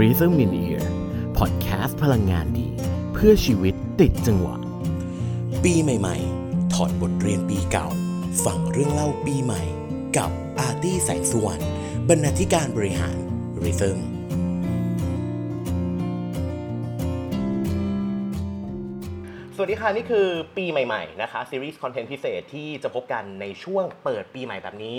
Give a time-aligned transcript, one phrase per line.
[0.00, 0.84] Rhythm in Ear
[1.38, 2.68] Podcast พลังงานดี
[3.12, 4.56] เพื่อชีวิตติดจังหวะ
[5.64, 7.86] ปีใหม่ ๆ ถอดบทเรียนปีเก่า
[8.44, 9.62] ฟังเรื่องเล่าปีใหม่
[10.16, 11.64] กับอาร์ตี้แสงสุวรรณ
[12.08, 13.16] บรรณาธิการบริหาร
[13.62, 13.98] Rhythm
[19.64, 24.98] วัสดีค่ะ นี่คือปีใหม่ ๆ นะคะ ซีรีส์คอนเทนต์พิเศษที่จะพบกันในช่วงเปิดปีใหม่แบบนี้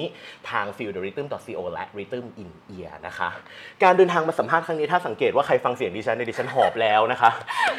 [0.50, 2.26] ทาง f i e l d r h y t h m co และ rhythm
[2.42, 3.30] in ear นะคะ
[3.84, 7.30] การเดินทางมาสัมภาษณ์ครั้งนี้ถ้าสังเกตว่าใครฟังเสียงดิฉันในยดิฉันหอบแล้วนะคะ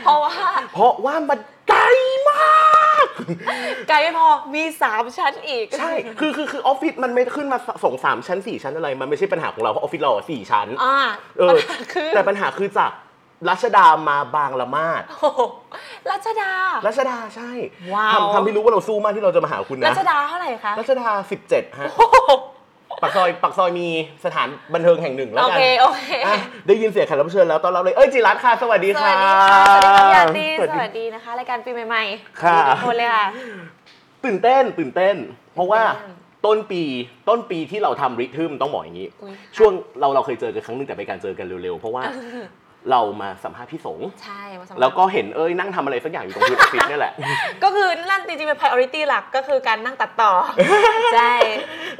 [0.03, 0.33] เพราะว่า
[0.73, 1.83] เพราะว่ามันไกล
[2.29, 3.07] มาก
[3.89, 10.99] ไกลไม่พอมีสามชั้นอีก ใช่ คือคือคือออฟฟิศมันไม่ขึ้นมาส่งสามชั้นสี่ชั้นอะไร มันไม่ใช่ปัญหาของเราเพราะออฟฟิศเราอะสี่ชั้น อ่า
[11.39, 12.93] เออปัญหาคือแต่ปัญหาคือจาก
[13.49, 15.41] รัชดามาบางละมาดโอ้โห
[16.11, 16.53] รัชดา
[16.87, 17.51] รัชดาใช่
[17.95, 21.09] ว้าว ทำทำให้รู้ว่าเราสู้มากที่เราจะมาหาคุณนะรัชดาเท่าไหร่คะรัชดา
[21.45, 22.17] 17 ฮะ โอ้โห
[23.03, 23.89] ปักซอยปักซอยมี
[24.25, 26.37] สถานบันเทิงแห่งหนึ่งแล้วโอกันเคโอเคอะ
[26.67, 33.27] ได้ยินเสียงแขกรับเชิญแล้วต้อนรับเลย เอ้ยจิรัตน์ค่ะ สวัสดีสค่ะ วัสดีค่ะสวัสดีค่ะพี่อาร์ตี้สวัสสดีวัสดีนะคะรายการปีใหม่ๆค่ะสวัสดีทุกคนเลยค่ะ
[34.25, 35.17] ตื่นเต้นตื่นเต้น
[35.55, 36.83] เพราะว่าตื่นเต้น ต้นปี
[37.29, 39.71] ต้นปีที่เราทำริทึมต้องบอกอย่างนี้ อุ๊ยช่วง
[40.01, 42.03] เราเราเคยเจอกันครั้งหนึงแต่เป็นการเจอกันเร็วๆ เพราะว่า
[42.91, 47.13] เรามาสัมภาษณ์พี่สงฆ์ใช่มาสัมภาษณ์แล้วก็เห็นเอ้ยนั่งทำอะไรสักอย่างอยู่ตรงที่ออฟฟิศนี่แหละ
[47.63, 50.33] ก็คือนั่นจริงๆเป็น priority หลักก็คือการนั่งตัดต่อ
[51.15, 51.35] ใช่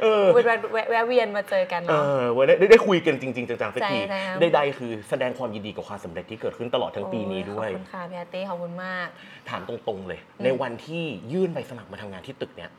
[0.01, 9.07] เออแวะแวะแวะเวียนมาเจอกันเอเนาะอวันนี้ได้ได้คุยกันจริง ๆ จังๆสักทีใช่แล้วใดๆคือแสดงความยินดีกับความสำเร็จที่เกิดขึ้นตลอดทั้งปีนี้ด้วยขอบคุณค่ะพี่อาร์ตี้ขอบคุณมาก
[9.49, 12.71] ถามตรงๆเลย ในวันที่ยื่นใบสมัครมาทำงานที่ตึกเนี้ย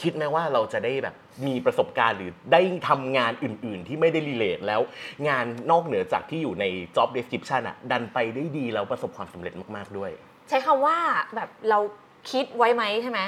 [0.00, 1.14] คิดไหมว่าเราจะได้แบบ
[1.46, 4.80] มีประสบการณ์หรือได้ทำงานอื่น ๆ ที่ไม่ได้ relate แล้ว
[5.28, 6.64] งานนอกเหนือจากที่อยู่ใน
[6.96, 10.10] job description อะดันไปได้ดีแล้วประสบความสำเร็จมากๆด้วย
[10.48, 10.98] ใช้คำว่า
[11.34, 11.78] แบบเรา
[12.30, 13.20] คิดไว้ไหมใช่ไหม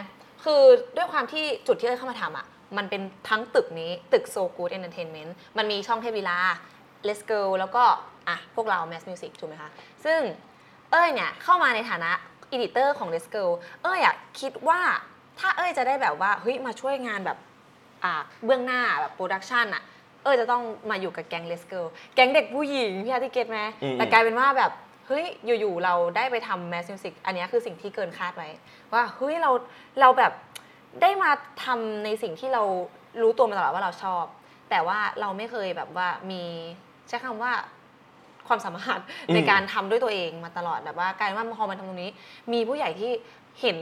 [0.45, 0.63] คือ
[0.97, 6.39] ด้วยความที่จุดที่เอ้ยเข้ามาทำอะมันเป็นทั้งตึกนี้ตึก So Good Entertainment มันมีช่องเทพวิลา
[7.07, 7.85] Let's Go แล้วก็
[8.29, 9.71] อะพวกเรา Mass Music ถูกไหมคะ
[10.05, 10.21] ซึ่ง
[10.91, 12.11] เอ้ยเนี่ยเข้ามาในฐานะ
[12.53, 13.45] อีดิเตอร์ของ Let's Go
[13.83, 14.81] เอ้ยอะคิดว่า
[15.39, 17.39] ถ้าเอ้ยจะได้แบบว่าเฮ้ยมาช่วยงานแบบ
[18.05, 18.13] อ่า
[18.45, 19.83] เบื้องหน้าแบบ production อะ
[20.23, 21.81] เอ้ยจะต้องมาอยู่กับแก๊ง Let's Go
[22.15, 24.73] แก๊งเด็กผู้หญิงพี่อาร์ตี้ get ไหมอืม แต่กลายเป็นว่าแบบ
[25.07, 25.25] เฮ้ย
[25.61, 28.49] อยู่ๆเราได้ไปทำ Mass Music อันเนี้ยคือสิ่งที่เกินคาดไว้
[28.93, 29.51] ว่าเฮ้ยเรา
[30.01, 30.33] เราแบบ
[31.03, 31.31] ได้มา
[31.65, 32.63] ทำในสิ่งที่เรา
[33.23, 34.25] รู้ตัวมาตลอดว่าเราชอบ
[34.71, 36.43] แต่ว่าเราไม่เคยแบบว่ามี
[37.09, 37.53] ใช้คำว่า
[38.49, 42.11] ความสามารถอืม ในการทำด้วยตัวเองมาตลอดแบบว่ากลายเป็นว่าพอมาทำตรงนี้
[42.53, 43.13] มีผู้ใหญ่ที่
[43.61, 43.79] เห็น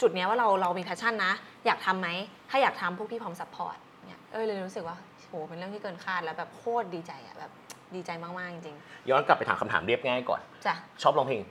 [0.00, 1.32] จุดเนี้ยว่าเราเรามี passion นะ
[1.66, 2.08] อยากทำไหม
[2.50, 3.76] ถ้าอยากทำพวกพี่พร้อม support
[4.06, 7.50] เนี่ยเออเลยรู้สึกว่าโหเป็นเรื่องที่เกินคาดแล้วแบบโคตรดีใจอะแบบ
[7.94, 8.76] ดีใจมาก ๆ จริง
[9.10, 11.42] ย้อนกลับไปถามคำถามเรียบง่ายก่อน ๆจ้ะชอบร้องเพลง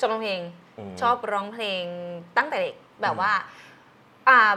[0.00, 0.40] ชอบร้องเพลง
[0.78, 1.84] อืม ชอบร้องเพลง
[2.36, 3.32] ตั้งแต่เด็กแบบว่า
[4.28, 4.52] อ่า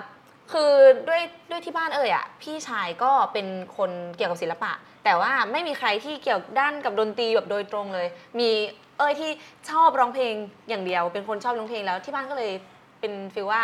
[0.51, 0.71] คือ
[1.07, 4.71] ด้วยด้วยที่บ้านเอ้ยอะพี่ชายก็เป็นคนเกี่ยวกับศิลปะ
[5.03, 8.07] แต่ว่าไม่มีใครที่เกี่ยวด้านกับดนตรีแบบโดยตรงเลย
[8.39, 8.49] มี
[8.97, 9.31] เอ้ยที่
[9.69, 10.33] ชอบร้องเพลง
[10.69, 12.51] อย่างเดียว เป็นคนชอบร้องเพลงแล้วที่บ้านก็เลย
[12.99, 13.61] เป็นฟีลว่า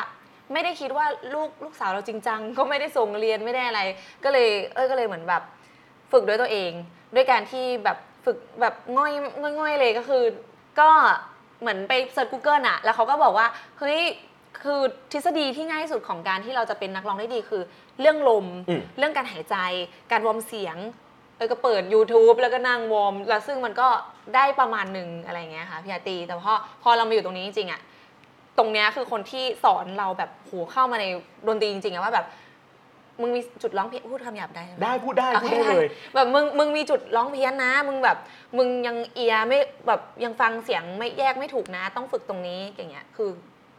[0.53, 3.81] ไม่ได้คิดว่าลูกลูกสาวเราจริงจังก็ไม่ได้ส่งเรียนไม่ได้อะไร
[4.23, 5.43] ก็เลยเอ้ยก็เลยเหมือนแบบ
[6.11, 6.71] ฝึกด้วยตัวเอง
[7.15, 9.11] ด้วยการที่แบบฝึกแบบง่อย
[9.59, 10.23] ง่อยๆเลยก็คือ
[10.79, 10.89] ก็
[11.61, 13.47] เหมือนไปเซิร์ช Google อะแล้วเขาก็บอกว่า
[13.79, 13.99] เฮ้ย
[14.61, 14.79] คือ
[15.11, 17.63] ทฤษฎีที่ง่ายที่สุดของการที่เราจะเป็นนักร้องได้ดีคือ
[17.99, 19.55] เรื่องลมอืมเรื่องการหายใจ
[20.11, 20.77] การ warm เสียง
[21.41, 23.88] เออก็เปิด YouTube แล้วก็นั่ง warm แล้วซึ่งมันก็
[24.35, 26.53] ได้ประมาณหนึ่งอะไรอย่างเงี้ยค่ะพี่อาร์ตี้แต่พอ
[26.84, 27.81] พอเรามาอยู่ตรงนี้จริงๆอะ
[28.57, 31.06] ตรงเนี้ยคือคนที่สอนเราแบบโหเข้ามาใน
[31.47, 32.25] ดนตรีจริงๆอะว่าแบบ
[33.22, 38.18] มึงมีจุดร้องเพี้ยนพูดคำหยาบได้ไหมได้พูดได้โอพูดเคได้เลย แบบมึงมึงมีจุดร้องเพี้ยนนะ มึงแบบ
[38.58, 43.29] มึงยังเอียไม่แบบยังฟังเสียงไม่แยกไม่ถูกนะ ต้องฝึกตรงนี้อย่างเงี้ยคือ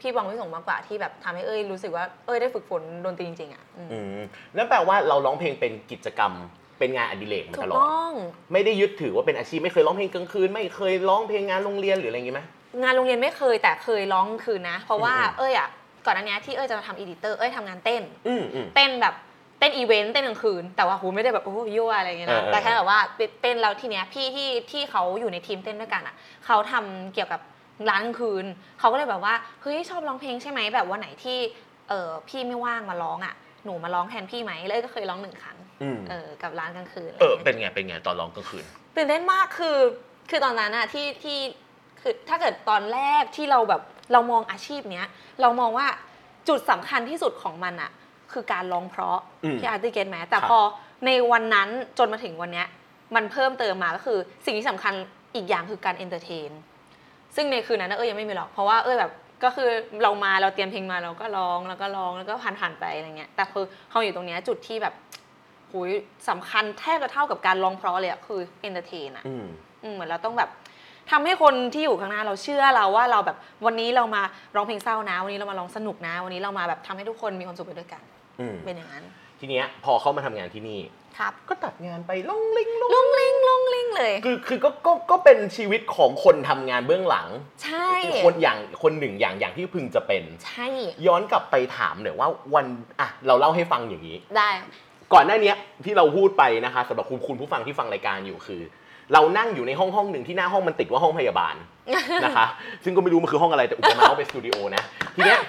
[0.00, 4.22] พี่ปองพี่ส่งมากกว่าที่แบบทำให้เอ้ยรู้สึกว่าเอ้ยได้ฝึกฝนดนตรีจริงๆอะอืมอืม
[4.56, 6.32] นั่นแปลว่าเราร้องเพลงเป็นกิจกรรม
[6.82, 8.12] เป็นงานอดิเรกมาโดยตลอดต้อง
[8.52, 12.42] ไม่ได้ยึดถือว่าเป็นอาชีพไม่เคยร้องเพลงกลางคืน ไม่เคยร้องเพลงงานโรงเรียนหรืออะไรอย่างงี้ไหม
[12.82, 15.68] งานโรงเรียนไม่เคยแต่เคยร้องคืนนะ เพราะว่าอืมเอ้ยอะ
[16.06, 19.14] ก่อนหน้านี้ที่เอ้ยจะมาทำ editor เอ้ยทำงานเต้นอืมอืมเต้นแบบ
[19.58, 22.98] เต้นอีเวนต์เต้นกลางคืน แต่ว่าโหไม่ได้แบบโอ้โหยั่วอะไรเงี้ยเออนะเออแต่แค่แบบว่า
[23.42, 26.14] เต้นแล้วทีเนี้ยพี่ที่ที่เขาอยู่ในทีมเต้นด้วยกันอะ
[26.46, 27.40] เขาทำเกี่ยวกับ
[27.90, 28.44] ร้านกลางคืน
[28.78, 31.38] เขาก็เลยแบบว่าเฮ้ยชอบร้องเพลงใช่ไหมแบบวันไหนที่
[31.88, 33.34] เออพี่ไม่ว่างมาร้องอะ
[33.64, 38.64] หนูมาร้องแทนพี่ไหมเลยก็เคยร้องหนึ่งครั้งอืมเออกับร้านกลางคืนอะไรเออเงี้ยเป็นไงเป็นไงตอนร้องกลางคืน
[38.96, 39.78] ตื่นเต้นมากคือ
[40.30, 41.38] คือตอนนั้นอะที่ที่
[42.00, 43.82] คือถ้าเกิดตอนแรกที่เราแบบ
[44.12, 45.08] เรามองอาชีพเนี้ย
[45.40, 45.86] เรามองว่า
[46.48, 47.90] จุดสำคัญที่สุดของมันอะ
[48.32, 50.60] คือการร้องเพราะอืมที่อาร์ติเกตไหมแต่ครับพอ
[51.06, 51.68] ในวันนั้น
[51.98, 52.66] จนมาถึงวันเนี้ย
[53.14, 54.94] มันเพิ่มเติมมาก็คือสิ่งที่สำคัญ
[55.34, 56.50] อีกอย่างคือการ entertain
[57.36, 59.10] ซึ่งในคืนนั้นนะเอ้ยยังไม่มีหรอกเพราะว่าเอ้ยแบบ
[59.44, 59.70] ก็คือ
[60.02, 64.94] เรามาเราเตรียมเพลงมาเราก็ร้องแล้วก็ร้องแล้วก็ผ่านผ่านๆไปอะไรเงี้ยแต่คือเขาอยู่ตรงเนี้ยจุดที่แบบ
[65.72, 65.90] หุย
[66.28, 69.46] สำคัญแทบจะเท่ากับการร้องเพราะเลยอะคือ entertain อะอืม
[69.82, 70.50] อืมเหมือนเราต้องแบบ
[71.10, 73.36] ทำให้คนที่อยู่ข้างหน้าเราเชื่อเราว่าเราแบบ
[73.66, 74.22] วันนี้เรามา
[74.56, 78.02] ร้องเพลงเศร้านะ วันนี้เรามาร้องสนุกนะ วันนี้เรามาแบบทำให้ทุกคนมีความสุขไปด้วยกัน
[78.40, 79.04] อืมเป็นอย่างนั้น
[79.44, 80.80] ทีเนี้ยพอเข้ามาทำงานที่นี่
[81.18, 87.28] ครับก็ตัดงานไปลงลิงลงลงลิงลงลิงเลย คือคือก็ก็ก็เป็นชีวิตของคนทำงานเบื้องหลัง
[87.64, 87.88] ใช่
[88.24, 90.66] คนอย่างคนหนึ่งอย่างอย่างที่พึงจะเป็น ใช่
[91.06, 92.66] ย้อนกลับไปถามหน่อยว่าวัน
[93.00, 94.50] อะเราเล่าให้ฟังอย่างนี้ ได้
[95.12, 98.62] ก่อนหน้าเนี้ยที่เราพูดไปนะคะสำหรับคุณคุณผู้ฟังที่ฟังรายการอยู่คือ
[99.12, 101.54] เรานั่งอยู่ในห้องห้องหนึ่งที่หน้าห้องมันติดว่าห้องพยาบาล
[102.24, 102.46] นะคะ
[102.84, 104.82] ซึ่งก็ไม่รู้มันคือห้องอะไรแต่อุปมาว่าเป็นสตูดิโอนะ
[105.16, 105.40] ทีเนี้ย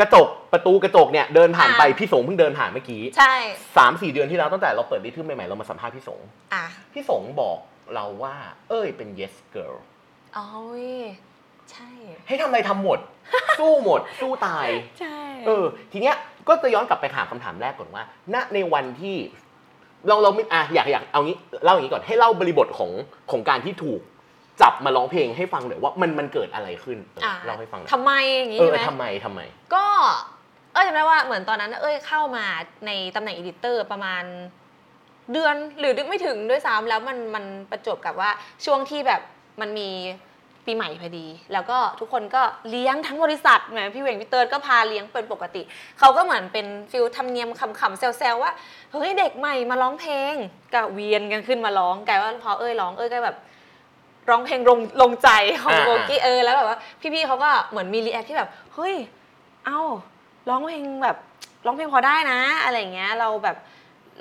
[0.00, 3.34] กระจกประตูกระจกเนี่ยเดินผ่านไปอ่าพี่สงเพิ่งเดินผ่านเมื่อกี้ใช่
[3.76, 6.20] สามสี่เดือนที่แล้วตั้งแต่เราเปิดดิทึมใหม่ๆเรามาสัมภาษณ์พี่สง
[6.54, 7.58] อะพี่สงบอก
[7.94, 8.34] เราว่า
[8.68, 9.76] เอ้ยเป็น yes girl
[10.36, 11.02] อ๋อเว้ย
[11.70, 11.90] ใช่
[12.28, 12.98] ให้ทำอะไรทำหมด
[13.58, 14.68] สู้หมด สู้ตาย
[15.00, 16.16] ใช่ เออ ทีเนี้ย
[16.48, 18.02] ก็จะย้อนกลับไปถามคำถามแรกก่อนว่า
[18.34, 19.16] ณในวันที่
[20.08, 22.90] เราเราไม่อะอยากอยากเอางี้เล่าอย่างนี้ก่อนให้เล่าบริบทของ
[23.30, 24.00] ของการที่ถูก
[24.62, 29.40] จับมาร้องเพลงให้ฟังหน่อยว่ามันมันเกิดอะไรขึ้นเอออะเล่าให้ฟังหน่อยทำไมอย่างงี้เออใช่ไหมทำไมทำไม
[29.74, 29.84] ก็
[30.72, 32.44] เอ้ยจำได้ว่าเหมือนตอนนั้นเอ้ยเข้ามา
[32.86, 34.24] ในตำแหน่ง editor ประมาณ
[35.32, 38.30] เดือนหรือไม่ถึงด้วยซ้ำแล้วมันมันประจวบกับว่า
[38.64, 39.20] ช่วงที่แบบ
[39.60, 39.90] มันมี
[40.66, 45.62] ปีใหม่พอดี แล้วก็ทุกคนก็เลี้ยงทั้งบริษัทแหมพี่เวงพี่เติร์ดก็พาเลี้ยงเป็นปกติ
[45.98, 47.48] เขาก็เหมือนเป็น feel ธรรมเนียม
[47.80, 48.52] ขำๆแซวๆว่า
[48.92, 50.34] เฮ้ยเด็กใหม่มาร้องเพลง
[50.74, 53.36] ก็เวียนกันขึ้นมาร้องกลายว่าพอเอ้ยร้องเอ้ยก็แบบ
[54.30, 55.28] ร้องเพลงลงลงใจ
[55.62, 56.78] ของอ่าโบกี้เออแล้วแบบว่า
[57.14, 58.94] พี่ๆเขาก็เหมือนมี react ที่แบบเฮ้ย
[59.66, 59.80] เอ้า
[60.48, 61.16] ร้องเพลงแบบ
[61.66, 63.56] ร้องเพลงพอได้นะ อะไรอย่างเงี้ยเราแบบ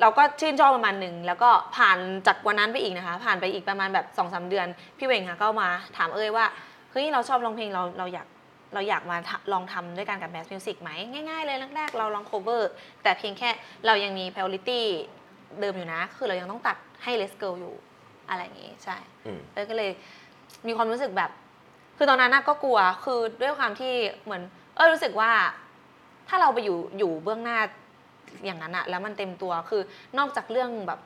[0.01, 1.97] เราก็ชื่นชอบประมาณหนึ่งแล้วก็ผ่าน
[2.27, 4.67] จากวันนั้นไปอีกนะคะ ผ่านไปอีกประมาณแบบสองสามเดือน
[4.97, 6.45] พี่เวงค่ะก็มาถามเอ้ยว่า
[6.91, 8.27] เฮ้ยเราชอบร้องเพลงเราเราอยาก
[8.73, 10.89] เราอยากมาทดลองทำด้วยกันกับ Mass Music ไหม
[11.29, 12.61] ง่ายๆเลยแรกๆเราลอง cover
[13.03, 13.49] แต่เพียงแค่
[13.85, 14.81] เรายังมี priority
[15.59, 17.73] เดิมอยู่นะ คือเรายังต้องตัดให้ Let's Go อยู่
[18.29, 19.91] อะไรอย่างงี้ใช่อืมเอ้ยก็เลย
[20.67, 21.31] มีความรู้สึกแบบ
[21.97, 23.93] คือตอนนั้นน่ะก็กลัวคือด้วยความที่
[24.23, 24.41] เหมือน
[24.75, 25.31] เอ้ยรู้สึกว่า
[26.27, 27.59] ถ้าเราไปอยู่อยู่เบื้องหน้า
[28.45, 29.81] อย่างนั้นอะแล้วมันเต็มตัวคือ
[30.17, 30.99] นอกจากเรื่องแบบ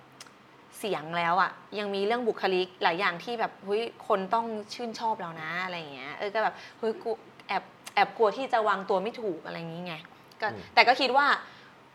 [0.80, 7.12] เสียงแล้วอะยังมีเรื่องบุคลิกหลายอย่างที่แบบเฮ้ยคนต้องชื่นชอบเรานะอะไรอย่างเงี้ยเออก็แบบเฮ้ยกู
[7.48, 7.64] แอบ
[7.96, 9.96] แอบกลัวที่จะวางตัวไม่ถูกอะไรอย่างงี้ไง
[10.42, 11.28] ก็อืมแต่ก็คิดว่า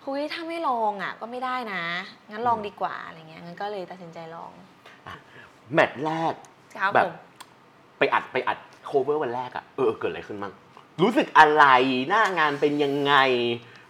[0.02, 1.82] เฮ้ยถ้าไม่ลองอะก็ไม่ได้นะ
[2.30, 4.52] งั้นลองดีกว่าอะไรเงี้ยงั้นก็เลยตัดสินใจลอง
[5.74, 6.34] แมตช์แรก
[6.76, 7.12] ครับแบบ ผม
[7.98, 10.52] ไปอัดไปอัด cover วันแรกอะเออเกิดอะไรขึ้นบ้าง
[11.02, 11.64] รู้สึกอะไร
[12.08, 13.14] หน้างานเป็นยังไง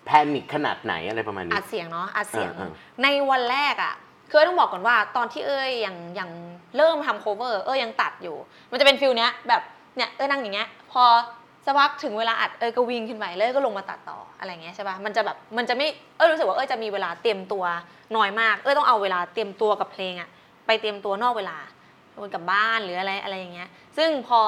[0.04, 2.70] panic ขนาดไหนอะไรประมาณนี้ อัดเสียงเนาะอัดเสียง อ่า
[3.02, 3.94] ในวันแรกอะ่ะ
[4.30, 6.30] คือต้องบอกก่อนว่าตอนที่เอ้ยยังยัง
[6.76, 8.36] เริ่มทำ cover เอ้ยยังตัดอยู่
[8.70, 9.62] มันจะเป็น feel เนี้ยแบบ
[9.96, 11.04] เนี่ยเอ้ยนั่งอย่างเงี้ยพอ
[11.64, 15.86] สักพักถึงเวลาอัดเอ้ยก็วิ่งขึ้นไปเลยก็ลงมาตัดต่ออะไรเงี้ยใช่ปะมันจะแบบมันจะไม่
[16.16, 17.64] เอ้ยรู้สึกว่าเอ้ยจะมีเวลาเตรียมตัว
[18.16, 20.28] น้อยมาก เอ้ยต้องเอาเวลาเตรียมตัวกับเพลงอะ
[20.68, 21.58] ไปเตรียมตัวนอกเวลา
[22.20, 24.40] วนกลับบ้านหรืออะไรอะไรอย่างเงี้ย ซึ่งพอ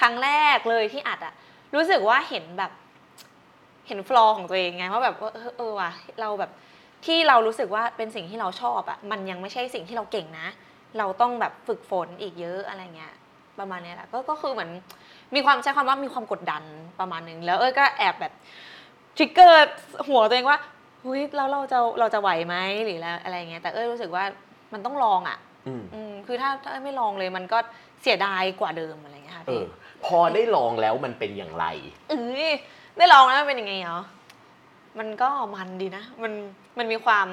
[0.00, 1.34] ครั้งแรกเลยที่อัดอะ
[1.74, 2.72] รู้สึกว่าเห็นแบบ
[3.88, 5.90] เห็นฟลอร์ของตัวเองไงว่าแบบว่าเออเออว่ะ
[6.20, 6.50] เราแบบ
[7.06, 10.46] ที่เรารู้สึกว่าเป็นสิ่งที่เราชอบอะมันยังไม่ใช่สิ่งที่เราเก่งนะ
[10.98, 13.14] เราต้องแบบฝึกฝนอีกเยอะอะไรเงี้ย
[13.58, 14.70] ประมาณนี้แหละก็ก็คือเหมือน
[15.34, 16.62] มีความใช้ความว่ามีความกดดัน
[17.00, 18.32] ประมาณหนึ่งแล้วเอ้ยก็แอบแบบ
[19.16, 19.58] ทริกเกอร์
[20.08, 20.58] หัวตัวเองว่า
[21.02, 24.24] เฮ้ยแล้วเราจะเราจะไหวไหมหรืออะไรอะไรเงี้ยแต่เอ้ยรู้สึกว่า
[24.72, 27.58] มันต้องลองอะ อืมอืมคือถ้าถ้าไม่ลองเลยมันก็
[28.02, 29.66] เสียดายกว่าเดิมอะไรเงี้ยค่ะเอพี่อ
[30.04, 31.66] พอได้ลองแล้วมันเป็นอย่างไร
[32.08, 32.18] เอ้
[32.48, 32.52] ย
[32.98, 34.00] ได้ลองแล้วมันเป็นยังไงเหรอ
[34.98, 36.32] มันก็มันดีนะ มัน
[36.78, 37.26] มันมีความ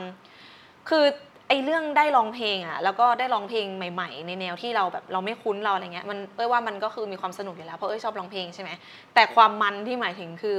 [0.89, 1.05] คือ
[1.47, 8.69] ไอ้เรื่องได้ร้องเพลงอะแล้วก็ได้ร้องเพลงใหม่ ๆ ในแนวที่เราแบบเราไม่คุ้นเราอะไรเงี้ยมันเอ้ยว่ามันก็คือมีความสนุกอยู่แล้วเพราะเอ้ยชอบร้องเพลงใช่ไหม
[9.13, 10.57] แต่ความมันที่หมายถึงคือ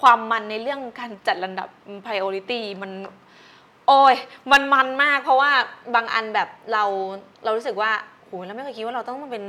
[0.00, 1.68] ความมันในเรื่องการจัดลำดับ
[2.04, 2.90] priority มัน
[3.88, 4.14] โอ้ย
[4.52, 5.50] มันมันมากเพราะว่า
[5.94, 6.84] บางอันแบบเรา
[7.44, 7.90] เรารู้สึกว่า
[8.26, 9.44] โหเราไม่เคยคิดว่าเราต้องมาเป็น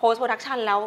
[0.00, 0.80] post production แล้ว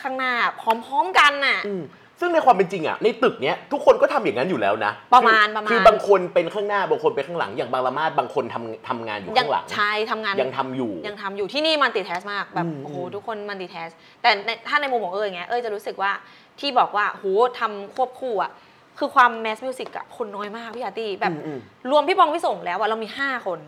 [0.00, 1.84] ข้างหน้าพร้อมๆกันน่ะ อืม
[2.20, 13.88] ซึ่งในความเป็นจริงอะในตึกเนี้ยทุกคนก็ทำอย่างนั้นอยู่แล้วนะประมาณคือประมาณ คือบางคนเป็นข้างหน้าบางคนเป็นข้างหลังอย่างบางละมาดบางคนทำทำงานอยู่ยัข้างหลัง ใช่ทำงาน ยังทำอยู่ ยังทำอยู่ที่นี่มันติแทสมากแบบอืมโอ้โหอืมทุกคนมันติแทส
[14.22, 16.12] แต่ในถ้าในมุมของเอ้ยอย่างเงี้ยเอ้ยจะรู้สึกว่า
[16.60, 17.24] ที่บอกว่าโห
[17.58, 18.50] ทำควบคู่อะ
[18.98, 21.58] คือความแมสมิวสิกอะคนน้อยมากพี่อาร์ตี้แบบอืมอืม
[21.90, 23.58] รวมพี่ปองพี่ส่งแล้วอะเรามี 5 คน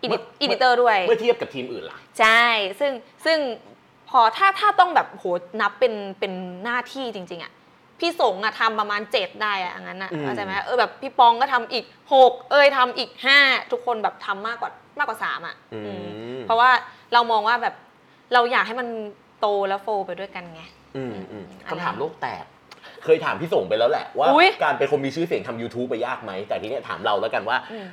[0.00, 2.44] อีดิเมื่ออีดิเตอร์ด้วย เมื่อเทียบกับทีมอื่นล่ะ ใช่
[2.80, 2.92] ซึ่ง
[3.24, 3.38] ซึ่ง
[4.10, 5.24] พอถ้าถ้าต้องแบบโห
[5.60, 6.32] นับเป็นเป็น
[6.64, 7.52] หน้าที่จริง ๆอะ
[8.00, 11.84] พี่สงอะทำประมาณเจ็ดได้อะอย่างนั้นอะอืม เข้าใจไหมเออแบบพี่ปองก็ทำอีก
[12.14, 13.38] หกเอ้ยทำอีกห้า
[13.72, 16.04] ทุกคนแบบทำมากกว่ามากกว่าสามอะอือืม
[16.36, 16.70] มเพราะว่า
[17.12, 17.74] เรามองว่าแบบ
[18.32, 18.88] เราอยากให้มัน
[19.40, 20.62] โตแล้วโฟไปด้วยกันไง
[20.96, 22.44] อืมอืมอะไรคำถามโลกแตก
[23.04, 27.86] เคยถามพี่ส่งไปแล้วแหละว่า อุ๊ย การเป็นคนมีชื่อเสียงทำ YouTube ไปยากไหม แต่ทีเนี้ยถามเราแล้วกันว่า อืม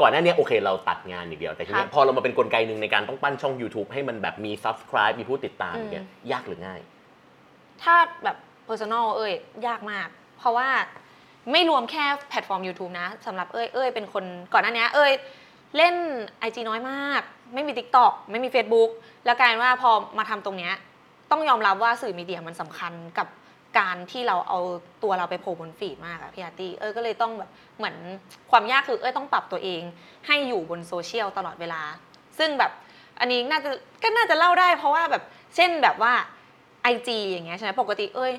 [0.00, 6.80] ก่อนหน้านี้โอเคเราตัดงานอย่างเดียว แต่ทีเนี้คยรับพอเรามาเป็นกลไกหนึ่งในการต้องปั้นช่อง YouTube ให้มันแบบมี subscribe มีผู้ติดตามอืมอย่างเงี้ยยากหรือง่าย
[7.82, 8.36] ถ้าแบบ
[8.68, 9.32] personal เอ้ย
[9.66, 10.68] ยากมาก เพราะว่า
[11.52, 15.12] ไม่รวมแค่แพลตฟอร์ม YouTube นะสำหรับเอ้ยเอ้ยเป็นคนก่อนหน้านี้เอ้ย
[15.76, 15.94] เล่น
[16.48, 17.22] IG น้อยมาก
[17.54, 18.90] ไม่มี TikTok ไม่มี Facebook
[19.24, 20.74] แล้วกลายเป็นว่าพอมาทำตรงเนี้ย
[21.30, 23.26] ต้องยอมรับว่าสื่อมีเดียมันสำคัญกับ
[23.78, 24.58] การที่เราเอา
[25.02, 27.96] ตัวเราไปโผล่บนฟีดมากอะพี่อาร์ตี้เอ้ยก็เลยต้องแบบเหมือน
[28.50, 29.82] ความยากคือเอ้ยต้องปรับตัวเอง
[30.26, 31.82] ให้อยู่บนโซเชียลตลอดเวลา
[32.38, 32.72] ซึ่งแบบ
[33.20, 33.70] อันนี้น่าจะ
[34.02, 35.22] ก็น่าจะเล่าได้ เพราะว่าแบบ
[35.56, 36.12] เช่นแบบว่า
[36.82, 38.32] ไอจีอย่างเงี้ยใช่ไหมปกติเอ้ย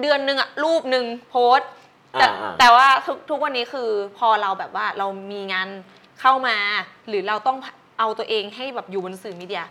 [0.00, 1.70] เดือนหนึ่งอะรูปหนึ่งโพสต์
[2.18, 5.68] แต่อ่าๆแต่ว่าทุกทุกวันนี้คือพอเราแบบว่าเรามีงาน
[6.20, 6.56] เข้ามา
[7.08, 7.58] หรือเราต้อง
[7.98, 9.64] เอาตัวเองให้แบบอยู่บนสื่อมีเดีย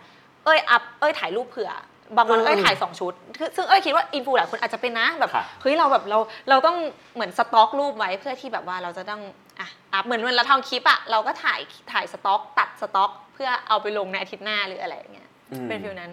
[0.44, 1.70] เอ้ยอัพเอ้ยถ่ายรูปเผื่อ
[2.16, 6.18] บางวันเอ้ยถ่ายสองชุดคือซึ่งเอ้ยคิดว่า influ หลายคนอาจจะเป็นนะแบบค่ะเฮ้ยเราแบบเรา
[6.50, 6.76] เราต้อง
[7.14, 9.22] เหมือนสต็อกรูปไว้เพื่อที่แบบว่าเราจะต้อง
[9.60, 11.60] อะ up เหมือนเวลาเราทำคลิปอะเราก็ถ่าย
[11.92, 16.12] ถ่ายสต็อก ตัดสต็อก เพื่อเอาไปลงในอาทิตย์หน้าหรืออะไรอย่างเงี้ยอืมเป็น feel นั้น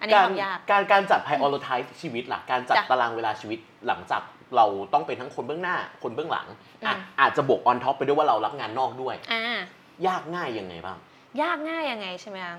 [0.00, 4.22] อันนี้การความยากการการจัด prioritize ชีวิตล่ะการจัดจ้ะตารางเวลาชีวิตหลังจาก
[4.56, 9.60] เราต้องเป็นทั้งคนเบื้องหน้าคนเบื้องหลังอะอืมอาจจะบวก on top ไปด้วยว่าเรารับงานนอกด้วยอ่า
[10.06, 10.96] ยากง่ายยังไงบ้าง
[11.42, 12.58] ยากง่ายยังไงใช่ไหมคะ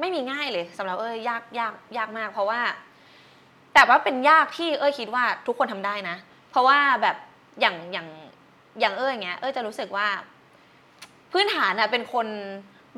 [0.00, 2.60] ไม่มีง่ายเลยสำหรับเอ้ยยากยากยากมาก เพราะว่า
[3.74, 6.16] แต่ว่าเป็นยากที่เอ้ยคิดว่าทุกคนทำได้นะ
[6.50, 7.16] เพราะว่าแบบ
[7.60, 8.08] อย่างอย่าง
[8.80, 10.08] อย่างเอ้ยอย่างเงี้ยเอ้ยจะรู้สึกว่า
[11.32, 12.26] พื้นฐานอะเป็นคน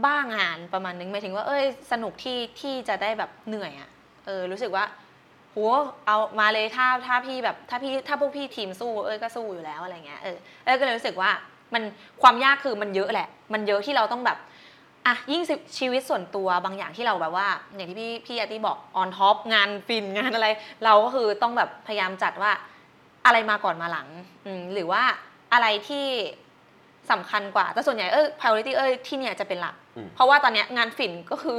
[0.07, 3.88] บ้างานประมาณนึงหมายถึงว่าเอ้ยสนุกที่ที่จะได้แบบเหนื่อยอะ
[4.26, 4.85] เออรู้สึกว่า
[5.50, 5.57] โห
[6.07, 11.30] เอามาเลยถ้าถ้าพี่แบบถ้าพี่ถ้าพวกพี่ทีมสู้เอ้ยก็สู้อยู่แล้วอะไรเงี้ยเออเอ้ยก็เลยรู้สึกว่า
[11.75, 11.83] มัน
[12.23, 14.38] ความยากคือมันเยอะแหละ มันเยอะที่เราต้องแบบ
[15.07, 15.42] อะยิ่ง
[15.78, 20.47] ชีวิตส่วนตัวบางอย่างที่เราแบบว่า อย่างที่พี่พี่อาร์ตี้บอก on top งานฝิ่นงานอะไร
[20.85, 22.52] เราก็คือต้องแบบพยายามจัดว่า
[23.26, 24.09] อะไรมาก่อนมาหลัง
[24.47, 25.02] อืมหรือว่า
[25.52, 26.07] อะไรที่
[27.11, 31.59] สำคัญกว่า แต่ส่วนใหญ่เออ priority เอ้ยที่เนี่ยจะเป็นหลักอืมเพราะว่าตอนเนี้ยงานฝิ่นก็คือ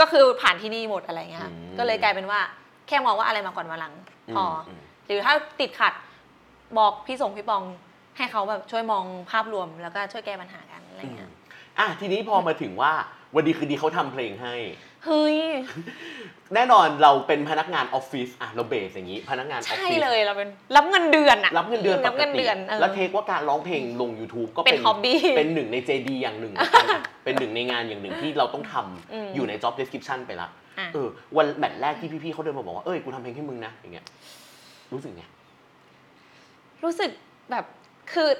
[0.00, 2.40] ก็คือผ่านที่นี่หมดอะไรเงี้ยอืมก็เลยกลายเป็นว่า
[2.88, 3.92] แค่มองว่าอะไรมาก่อนมาหลัง
[4.36, 5.92] พออมหรือถ้าติดขัด
[6.78, 7.62] บอกพี่สงพี่ปอง
[8.16, 11.30] ให้เขาแบบช่วยมองภาพรวมแล้วก็ช่วยแก้ปัญหากันอะไรเงี้ย
[11.78, 12.92] อะทีนี้พอมาถึงว่า
[13.34, 14.54] วันดีคือดีเขาทำเพลงให้
[15.04, 15.38] เฮ้ย
[16.54, 30.48] แน่นอนเราเป็นพนักงานออฟฟิศอะเราเบสอย่างนี้ พนักงานออฟใช่ฟิศเลยเราเป็นรับเงินเดือนอะรับเงินเดือนปรับกเงินติเดือนเออแล้วเทคว่าการร้องเพลงลง YouTube ก็เป็น hobby เป็นหนึ่งใน JD อย่างหนึ่งเหมือนกันอะเป็นหนึ่งในงานอย่างหนึ่งที่เราต้องทำอืมอยู่ใน job description ไปละ
[30.78, 34.06] อะเออวันแมตช์แรกที่พี่ๆเขาเดินมาบอกว่าเอ้ยกูทำเพลงให้มึงนะอย่างเงี้ย
[34.92, 35.24] รู้สึกไง
[36.84, 37.10] รู้สึก
[37.50, 37.64] แบบ
[38.12, 38.38] คืออะ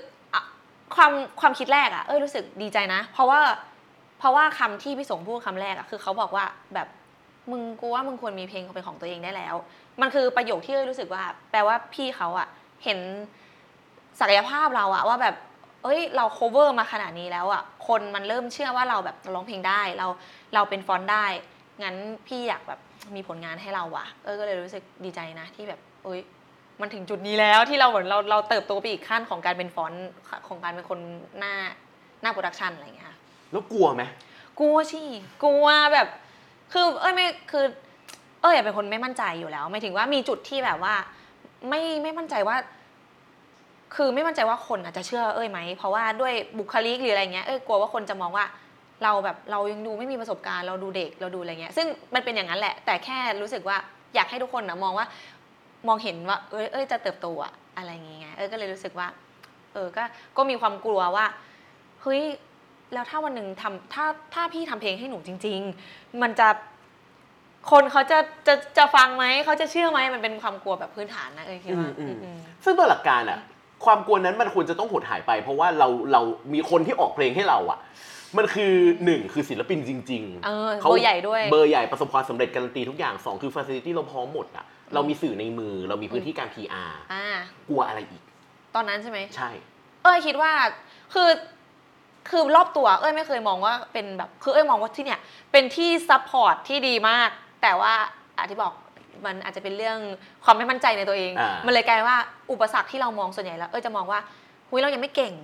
[0.97, 3.41] ความความคิดแรกอะเอ้ยรู้สึกดีใจนะ เพราะว่า
[4.19, 6.45] เพราะว่าคำที่พี่สงพูดคำแรกอะคือเขาบอกว่า
[6.75, 6.89] แบบ
[7.51, 9.55] มึงกูว่ามึงควรมีเพลงเป็นของตัวเองได้แล้ว
[10.01, 12.49] มันคือประโยคที่เอ้ยรู้สึกว่า แปลว่าพี่เขาอะ
[12.85, 12.99] เห็น
[14.21, 15.35] ศักยภาพเราอะว่าแบบ
[15.83, 20.07] เอ้ยเรา cover มาขนาดนี้แล้วอะคนมันเริ่มเชื่อว่าเราแบบร้องเพลงได้เรา
[20.55, 21.27] เราเป็น front ได้
[21.83, 22.81] งั้นพี่อยากแบบ
[23.15, 26.21] มีผลงานให้เราว่ะ เออก็เลยรู้สึกดีใจนะที่แบบเอ้ย
[26.81, 30.11] มันถึงจุดนี้แล้วที่เราเหมือนเราเราเติบโตไปอีกขั้นของการเป็น front
[30.49, 30.99] ของการเป็นคน
[31.39, 31.55] หน้า
[32.23, 33.17] หน้า production อะไรอย่างเงี้ยค่ะ
[33.53, 34.03] แล้วกลัวไหม
[34.61, 35.03] กลัวสิ
[35.43, 36.09] กลัวแบบ
[36.73, 37.65] คือเอ้ยไม่คือ
[38.43, 40.95] เอ้ยเป็นคนไม่มั่นใจอยู่แล้วหมายถึงว่ามีจุดที่แบบว่า
[41.69, 42.57] ไม่ไม่มั่นใจว่า
[43.95, 48.45] คือไม่มั่นใจว่าคนอาจจะเชื่อเอ้ยไหมเพราะว่าด้วยบุคลิกหรืออะไรเงี้ยเอ้ยกลัวว่าคนจะมองว่า
[49.05, 53.77] เราแบบเรายังดูไม่มีประสบการณ์เราดูเด็กเราดูอะไรเงี้ยซึ่งมันเป็นอย่างนั้นแหละ แต่แค่รู้สึกว่า
[54.15, 55.07] อยากให้ทุกคนนะมองว่า
[55.89, 59.09] มองเห็นว่า เอ้ยเอ้ยจะเติบโตอะอะไรอย่างเงี้ยเอ้ยก็เลยรู้สึกว่า
[59.73, 60.03] เออก็
[60.37, 61.27] ก็มีความกลัวว่า
[62.03, 62.23] เฮ้ย
[62.95, 65.61] แล้วถ้าวันหนึ่งทำถ้าถ้าพี่ทำเพลงให้หนูจริง
[65.91, 66.49] ๆ มันจะ
[67.71, 73.39] คนเขาจะจะจะฟังไหมเขาจะเชื่อไหมมันเป็นความกลัวแบบพื้นฐานนะเอ้ยคิดว่าอืมอืมซึ่งโดยหลักการอะ
[73.85, 76.21] ความกลัวนั้นมันควรจะต้องหดหายไป เพราะว่าเราเรา
[76.53, 77.79] มีคนที่ออกเพลงให้เราอะ
[78.39, 78.73] มันคือ
[79.05, 87.25] หนึ่งคือศิลปินจริงเออขาเบอร์ใหญ่ด้วยเบอร์ใหญ่ประสบความสำเร็จการันตีทุกอย่างสองคือฟ a ซิลิตี้เราพร้อมหมดอะ เรามีสื่อในมือ เรามีพื้นที่การ PR อ่า
[87.69, 88.23] กลัวอะไรอีก
[88.75, 89.51] ตอนนั้นใช่ไหมใช่
[90.03, 90.53] เอ้ยคิดว่า
[91.15, 91.31] คือ
[92.31, 95.21] คือรอบตัว เอ้ยไม่เคยมองว่าเป็นแบบคือเอ้ยมองว่าที่เนี่ย
[95.53, 97.31] เป็นที่ support ที่ดีมาก
[97.63, 97.93] แต่ว่า
[98.37, 98.73] อาที่บอก
[99.25, 99.99] มันอาจจะเป็นเรื่อง
[100.45, 102.19] ความไม่มั่นใจในตัวเองอ่ามัมันเลยกลายเป็นว่า
[102.53, 104.21] อุปสรรคที่เรามองส่วนใหญ่แล้ว เอ้ยจะมองว่า
[104.69, 105.35] เฮ้ยเรายังไม่เก่ง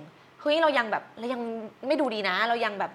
[0.41, 1.41] เฮ้ยเรายังแบบเรายัง
[1.87, 2.91] ไม่ดูดีนะ เรายังแบบ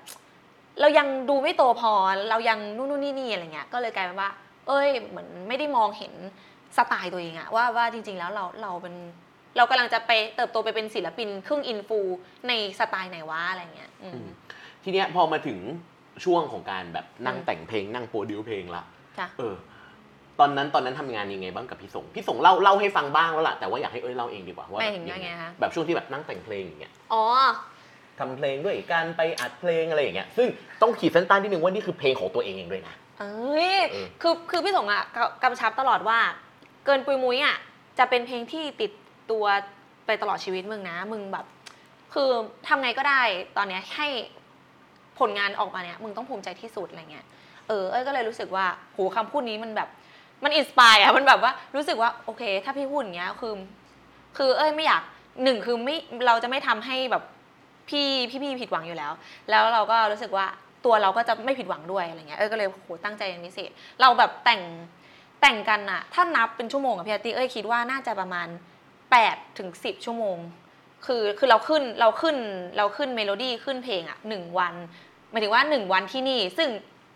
[0.80, 1.92] เรายังดูไม่โตพอ
[2.30, 4.30] เรายังนู่นนู่นนี่นี่อะไรเงี้ยก็เลยกลายเป็นว่า
[4.68, 6.12] เอ้ยเหมือนไม่ได้มองเห็น
[6.76, 8.94] สไตล์ตัวเองอะว่าว่าจริง ๆ แล้วเราเราเป็น
[9.56, 12.00] เรากำลังจะไปเติบโตไปเป็นศิลปินครึ่งอินฟู
[12.48, 14.28] ในสไตล์ไหนวะอะไรเงี้ยอืมอืม
[14.82, 15.58] ทีเนี้ยพอมาถึง
[16.24, 18.82] ช่วงของการแบบนั่งอืมแต่งเพลงนั่งโปรดิวเพลงละ
[19.18, 19.54] จ้ะเออ
[20.40, 27.24] ตอนนั้นตอนนั้นทำงานยังไงบ้างกับพี่สงพี่สงเล่าเล่าให้ฟังบ้างแล้วล่ะแต่ว่าอยากให้เอ้ยเล่าเองดีกว่าว่าหแบมายบถึงยังยังไงไงคะแบบช่วงที่แบบนั่งแต่งเพลงอย่างเงี้ยอ๋อ
[28.18, 30.48] ทำเพลงด้วยการไปอัดเพลงอะไรอย่างเงี้ยซึ่ง
[30.82, 36.18] ต้องขีดเส้นใต้นิดนึงว่านี่คือเพลงของตัวเองเองด้วยนะ เอ้ยเออ คือคือพี่สงอะกกำชับตลอดว่า
[36.84, 37.56] เกินปุยมุ้ยอะ
[37.98, 38.90] จะเป็นเพลงที่ติด
[39.30, 39.44] ตัว
[40.06, 41.46] ไปตลอดชีวิตมึงนะ มึงแบบ
[42.14, 42.30] คือ
[42.66, 43.20] ทำไงก็ได้
[43.56, 44.08] ตอนเนี้ยให้
[45.18, 47.26] ผลงานออกมาเนี่ยมึงต้องภูมิใจที่สุดอะไรเงี้ย
[47.68, 49.88] เออเอ้ยก็เลยรู้สึกว่าโหคำพูดนี้มันแบบ
[50.44, 53.54] มันอินสปายอะมันแบบว่ารู้สึกว่าโอเค ถ้าพี่พูดอย่างเงี้ยคือ
[54.36, 55.02] คือเอ้ยไม่อยาก
[55.42, 57.22] หนึ่งคือไม่เราจะไม่ทำให้แบบ
[57.88, 59.12] พี่พี่พี่ผิดหวังอยู่แล้ว
[59.50, 60.46] แล้วเราก็รู้สึกว่า
[60.84, 63.70] ตัวเราก็จะไม่ผิดหวังด้วยอะไรเงี้ยเอ้ยก็เลยโหตั้งใจเป็นพิเศษ
[64.00, 64.62] เราแบบแต่ง
[65.40, 68.48] แต่งกันอะถ้านับเป็นชั่วโมงอะพี่อาร์ตี้เอ้ยคิดว่าน่าจะประมาณ
[69.02, 70.38] 8ถึง10 ชั่วโมง
[71.06, 72.36] คือคือเราขึ้นเราขึ้น
[72.76, 74.74] เราขึ้นเมโลดี้ขึ้นเพลงอะหนึ่งวัน
[75.30, 76.68] หมายถึงว่าหนึ่งวันที่นี่ซึ่ง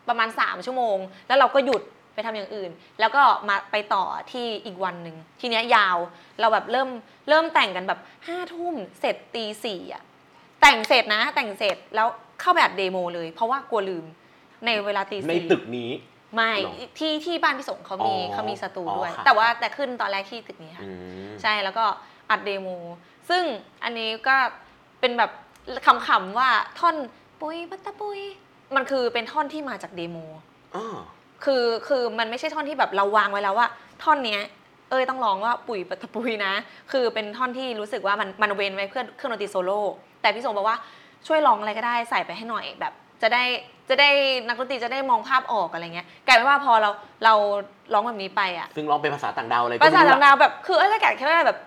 [0.09, 0.97] ประมาณ 3 ชั่วโมง
[1.27, 1.83] แล้วเราก็หยุด
[2.15, 2.71] ไปทำอย่างอื่น
[3.01, 5.97] แล้วก็มาไปต่อที่อีกวันหนึ่งทีเนี้ยยาว
[6.41, 6.89] เราแบบเริ่ม
[7.29, 10.03] เริ่มแต่งกันแบบห้าทุ่มเสร็จตีสี่อะ
[10.61, 12.09] แต่งเสร็จนะแต่งเสร็จแล้ว
[12.41, 14.05] เข้าแบบ demo เลย เพราะว่ากลัวลืม
[14.65, 15.91] ในเวลาตีสี่ในตึกนี้
[16.35, 20.91] ไม่หรอที่ที่บ้านพี่สงเขามีอ๋อเขามีสตูอ๋อด้วยค่ะแต่ว่าแต่ขึ้นตอนแรกที่ตึกนี้ค่ะอื
[21.29, 21.85] มใช่แล้วก็
[22.31, 22.69] อัด demo
[23.31, 23.43] ซึ่ง
[23.85, 24.37] อันนี้ก็
[25.01, 25.31] เป็นแบบ
[25.87, 26.97] คำๆว่าท่อน
[27.41, 28.21] ปุยปัตตะปุย
[28.77, 30.17] มันคือเป็นท่อนที่มาจาก demo
[30.77, 30.97] อ้อ
[31.45, 33.69] คือคือมันไม่ใช่ท่อนที่แบบเราวางไว้แล้วว่า
[34.03, 34.43] ท่อนเนี้ย
[34.91, 36.53] เอ้ยต้องร้องว่าปุ๋ยปัตตะปุยนะ
[36.93, 39.81] คือเป็นท่อนที่รู้สึกว่ามันมันเว้นไว้เพื่อเครื่องดนตรีโซโล่
[40.21, 40.79] แต่พี่สงบอกว่า
[41.27, 42.93] ช่วยร้องอะไรก็ได้ใส่ไปให้หน่อยแบบ
[43.23, 43.43] จะได้
[43.89, 44.09] จะได้
[44.47, 46.91] นักดนตรีจะได้มองภาพออกอะไรเงี้ยกลายเป็นว่าพอเรา
[47.25, 47.35] เรา
[47.93, 51.59] ร้องแบบนี้ไปอะซึ่งร้องเป็นภาษาต่างดาวอะไรก็ภาษาไม่รู้ต่างละดาวแบบคือเอ้ยก็แกะแค่ว่าแบบ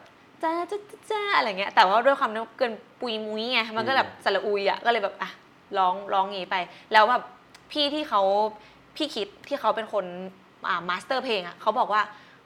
[0.44, 5.30] จ้าจ้าจ้าจ้าอะไรเงี้ยแต่ว่าด้วยความที่เกินปุยมุ้ยไงมันก็แบบสระอุยอะก็เลยแบบอะ
[5.78, 6.56] ร้องร้องงี้ไป
[6.94, 7.24] แล้วแบบ
[7.72, 8.22] พี่ที่เขา
[8.96, 10.06] พี่คิดที่เขาเป็นคน
[10.68, 12.02] อ่า master เพลงอะเขาบอกว่า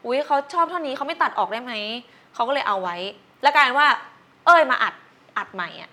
[0.06, 1.74] อุ้ยเขาชอบท่อนนี้เขาไม่ตัดออกได้ไหม
[2.34, 2.98] เขาก็เลยเอาไว้
[3.44, 3.88] แล้วกลายเป็นว่า
[4.46, 4.94] เอ้ยมาอัด
[5.38, 5.90] อัดใหม่อะ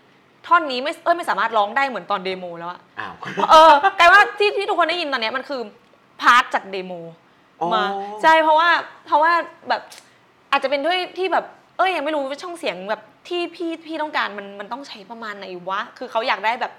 [0.46, 3.14] ท่อนนี้ไม่เอ้ยไม่สามารถร้องได้เหมือนตอน demo แล้วอะอ้าว
[3.50, 5.60] เออกลายว่าที่ที่ทุกคนได้ยินตอนเนี้ยมันคือ
[6.20, 6.92] part จาก demo
[7.60, 7.84] อ๋อมา
[8.22, 8.68] ใช่เพราะว่า
[9.06, 9.32] เพราะว่า
[9.68, 9.82] แบบ
[10.50, 11.44] อาจจะเป็นด้วยที่แบบ
[11.76, 16.72] เอ้ยยังไม่รู้ว่าช่องเสียงแบบที่พี่พี่ต้องการมันมันต้องใช้ประมาณไหนวะคือเขาอยากได้แบบ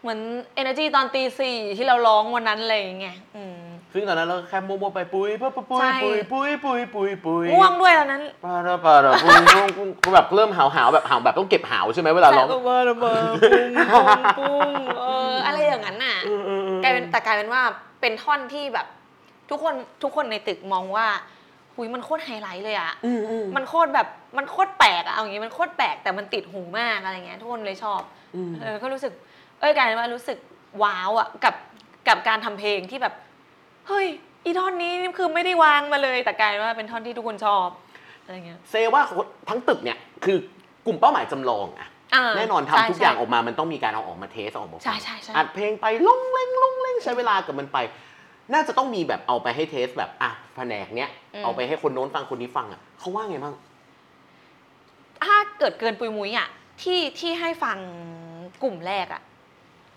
[0.00, 0.20] เหมือน
[0.60, 3.56] energy ตอนตีสี่ที่เราร้องวันนั้นอะไรอย่างเงี้ยอืม
[3.96, 16.16] ซึ่งตอนนั้นเราแค่มัวๆไปปุยปุยปุยใช่ปุยปุยปุยปุยปุยง่วงด้วยตอนนั้นปาราปาราปุยปุยปุยปุยแบบเริ่มหาวหาวๆแบบหาวแบบต้องเก็บหาวใช่ไหมเวลาร้องแต่ว่าระเบิดปุ้งปุ้งปุ้งเอออะไรอย่างนั้นน่ะ
[16.82, 17.62] กลายเป็นแต่กลายเป็นว่า
[18.00, 18.86] เป็นท่อนที่แบบ
[19.50, 21.06] ทุกคนทุกคนในตึกมองว่า
[21.74, 22.92] หุยมันโคตรไฮไลท์เลยอะ
[23.56, 28.00] มันโคตรแบบมันโคตรแปลกอะเอาอย่างงี้มันโคตรแปลกแต่มันติดหูมากอะไรเงี้ยทุกคนเลยชอบ
[28.62, 29.12] เออก็รู้สึก
[29.60, 30.38] เอ้ยกลายเป็นว่ารู้สึก
[30.82, 31.54] ว้าวอะกับ
[32.08, 33.14] กับการทำเพลงที่แบบ
[33.88, 34.06] เฮ้ย
[34.44, 37.68] อีท่อนนี้นี่คือไม่ได้วางมาเลย แต่กลายเป็นว่าเป็นท่อนที่ทุกคนชอบ
[38.24, 39.02] อะไรเงี้ย เซว่า
[39.48, 40.36] ทั้งตึกเนี่ยคือ
[40.86, 47.78] กลุ่มเป้าหมายจำลองอะาแน่นอนใช่ทำทุกอย่างใช่ออกมามันต้องมีการเอาออกมาเทสเอาออกมาฟังใช่ใช่ใช่อัดเพลงไปลงเล่งลงเล่งใช้เวลากับมันไป
[48.52, 51.10] น่าจะต้องมีแบบเอาไปให้เทสแบบอะแผนกเนี้ย
[51.44, 53.54] เอาไปให้คนโน้นฟังคนนี้ฟังอะเขาว่าไงบ้าง
[55.24, 56.48] ถ้าเกิดเกินปุยมุ้ยอะ
[56.82, 57.78] ที่ที่ให้ฟัง
[58.62, 59.22] กลุ่มแรกอะ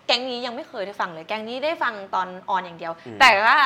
[0.08, 3.58] แก๊งนี้ยังไม่เคยได้ฟังเลย แก๊งนี้ได้ฟังตอนออนอย่างเดียวอืมแต่ว่า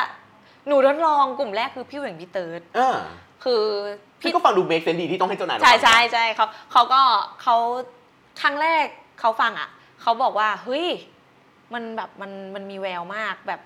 [0.67, 2.97] หนูทดลองกลุ่มแรกคือพี่เหวงพี่เติร์ดเออ
[3.43, 3.63] คือ
[4.21, 7.01] พี่พี่ก็ฟังดูเมคเซนดีที่ต้องให้เจ้านายเราใช่ฟังใช่ใช่เขาเขาก็
[7.41, 7.55] เขา
[8.41, 8.85] ครั้งแรก
[9.19, 9.69] เขาฟังอะ
[10.01, 10.87] เขาบอกว่าเฮ้ย
[11.73, 13.59] มันแบบมันมันมีแววมากแบบ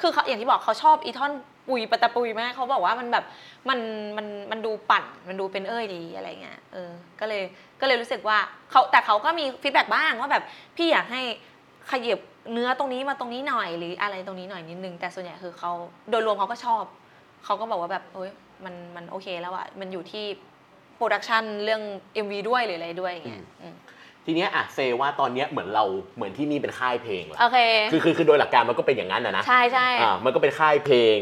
[0.00, 1.32] คือเขาอย่างที่บอกเขาชอบอีท่อน
[1.68, 3.24] ปุยปะตะปุยมากเขาบอกว่ามันแบบ
[3.68, 3.78] มัน
[4.16, 7.42] มันมันดูปั่นมันดูเป็นเอ้ยดีอะไรเงี้ยเออก็เลย
[7.80, 8.38] ก็เลยรู้สึกว่า
[8.70, 10.44] เขาแต่เขาก็มี feedback บ้างว่าแบบ
[10.76, 11.22] พี่อยากให้
[11.90, 12.20] ขยับ
[12.52, 15.72] เนื้อตรงนี้มาตรงนี้หน่อยหรืออะไรตรงนี้หน่อยนิดนึง แต่ส่วนใหญ่คือเขา
[16.10, 16.82] โดยรวมเขาก็ชอบ
[17.44, 18.30] เขาก็บอกว่าแบบเอ้ย
[18.64, 20.24] มันมันโอเคแล้วอะมันอยู่ที่
[20.96, 21.82] production เรื่อง
[22.24, 23.74] MV ด้วยหรืออะไรด้วยอย่างเงี้ยอืม
[24.24, 25.84] ทีเนี้ยอะ say ว่าตอนเนี้ยเหมือนเรา
[26.16, 27.58] เหมือนที่นี่เป็นค่ายเพลงละโอเค
[27.92, 31.16] คือคือคือโดยหลักการมันก็เป็นอย่างนั้นนะนะใช่ใช่อ่ามันก็เป็นค่ายเพลง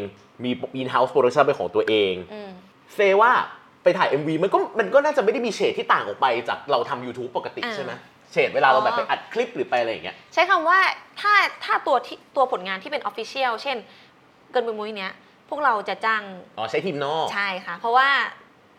[0.44, 2.50] มี in-house production เป็นของตัวเอง อืม
[2.94, 3.30] say ว่า
[3.82, 7.92] ไปถ่าย MV มันก็มันก็น่าจะไม่ได้มีเฉดที่ต่างออกไปจากเราทำ YouTube ปกติอ่า ใช่ไหม
[8.32, 10.78] เฉดเวลาเราอ๋อแบบไปอัดคลิปหรือไปอะไรอย่างเงี้ย ใช้คำว่า
[11.20, 11.34] ถ้า
[11.64, 13.76] ถ้าตัวที่ตัวผลงานที่เป็น official เช่น
[14.52, 15.12] เกินบุยมุ้ยเนี้ย
[15.50, 16.22] พวกเราจะจ้าง
[16.58, 18.08] อ๋อใช้ทีมนอก ใช่ค่ะ เพราะว่า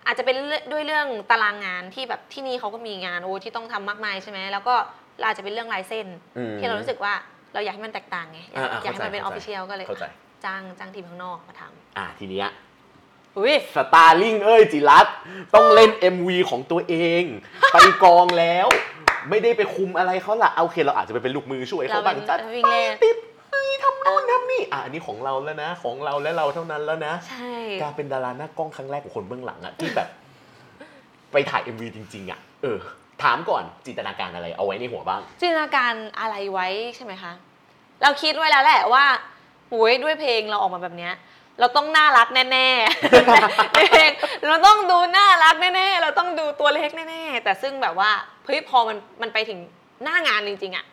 [0.05, 4.75] อาจจะเป็นเรื่องด้วยเรื่องตารางงานที่แบบที่นี่เขาก็มีงานโอ้ที่ต้องทำมากมายใช่ไหมแล้วก็
[5.19, 6.07] เราอาจจะเป็นเรื่องลายเส้น
[6.37, 7.13] อืมที่เรารู้สึกว่า
[7.53, 10.05] เราอยากให้มันแตกต่างไงอยากอ่าๆอยากให้มันเป็นออเข้าใจฟฟิเชียลก็เลยเข้าใจ
[10.45, 11.61] จ้างจ้างทีมข้างนอกมาท
[11.97, 15.07] อ่าทีเนี้ยำอุ้ย สตาร์ลิงเอ้ยจิรัต
[15.53, 17.23] ต้องเล่น MV ของตัวเอง
[17.73, 18.67] ไปกองแล้ว
[19.29, 23.17] ไม่ได้ไปคุมอะไรเขาละเอาโอเคเราอาจจะไปเป็นลูกมือช่วยเราเขาเป็บ้างนจัดวิ่งเล่น ติด
[23.51, 30.07] เฮ้ยทำนู่นทำนี่อะอันนี้ของเราแล้วนะ ของเราและเราเท่านั้นแล้วนะใช่ การเป็นดาราหน้ากล้องครั้งแรกของคนเบื้องหลังอะที่แบบ
[31.31, 32.79] ไปถ่าย MV จริง ๆอะเออ
[33.23, 37.31] ถามก่อนจินตนาการอะไรเอาไว้ในหัวบ้าง จินตนาการอะไรไว้ใช่ไหมคะ
[38.01, 39.05] เราคิดไว้แล้วแหละว่า
[39.69, 41.13] โอ้ยด้วยเพลงเราออกมาแบบเนี้ย
[41.59, 44.09] เราต้องน่ารักแน่ๆเพลง
[44.47, 48.11] เราต้องดูน่ารักแน่ๆ เราต้องดูตัวเล็กแน่ๆ แต่ซึ่งแบบว่า
[48.45, 49.59] เฮ้ยพอมันมันไปถึง
[50.03, 50.85] หน้างานจริงๆอะ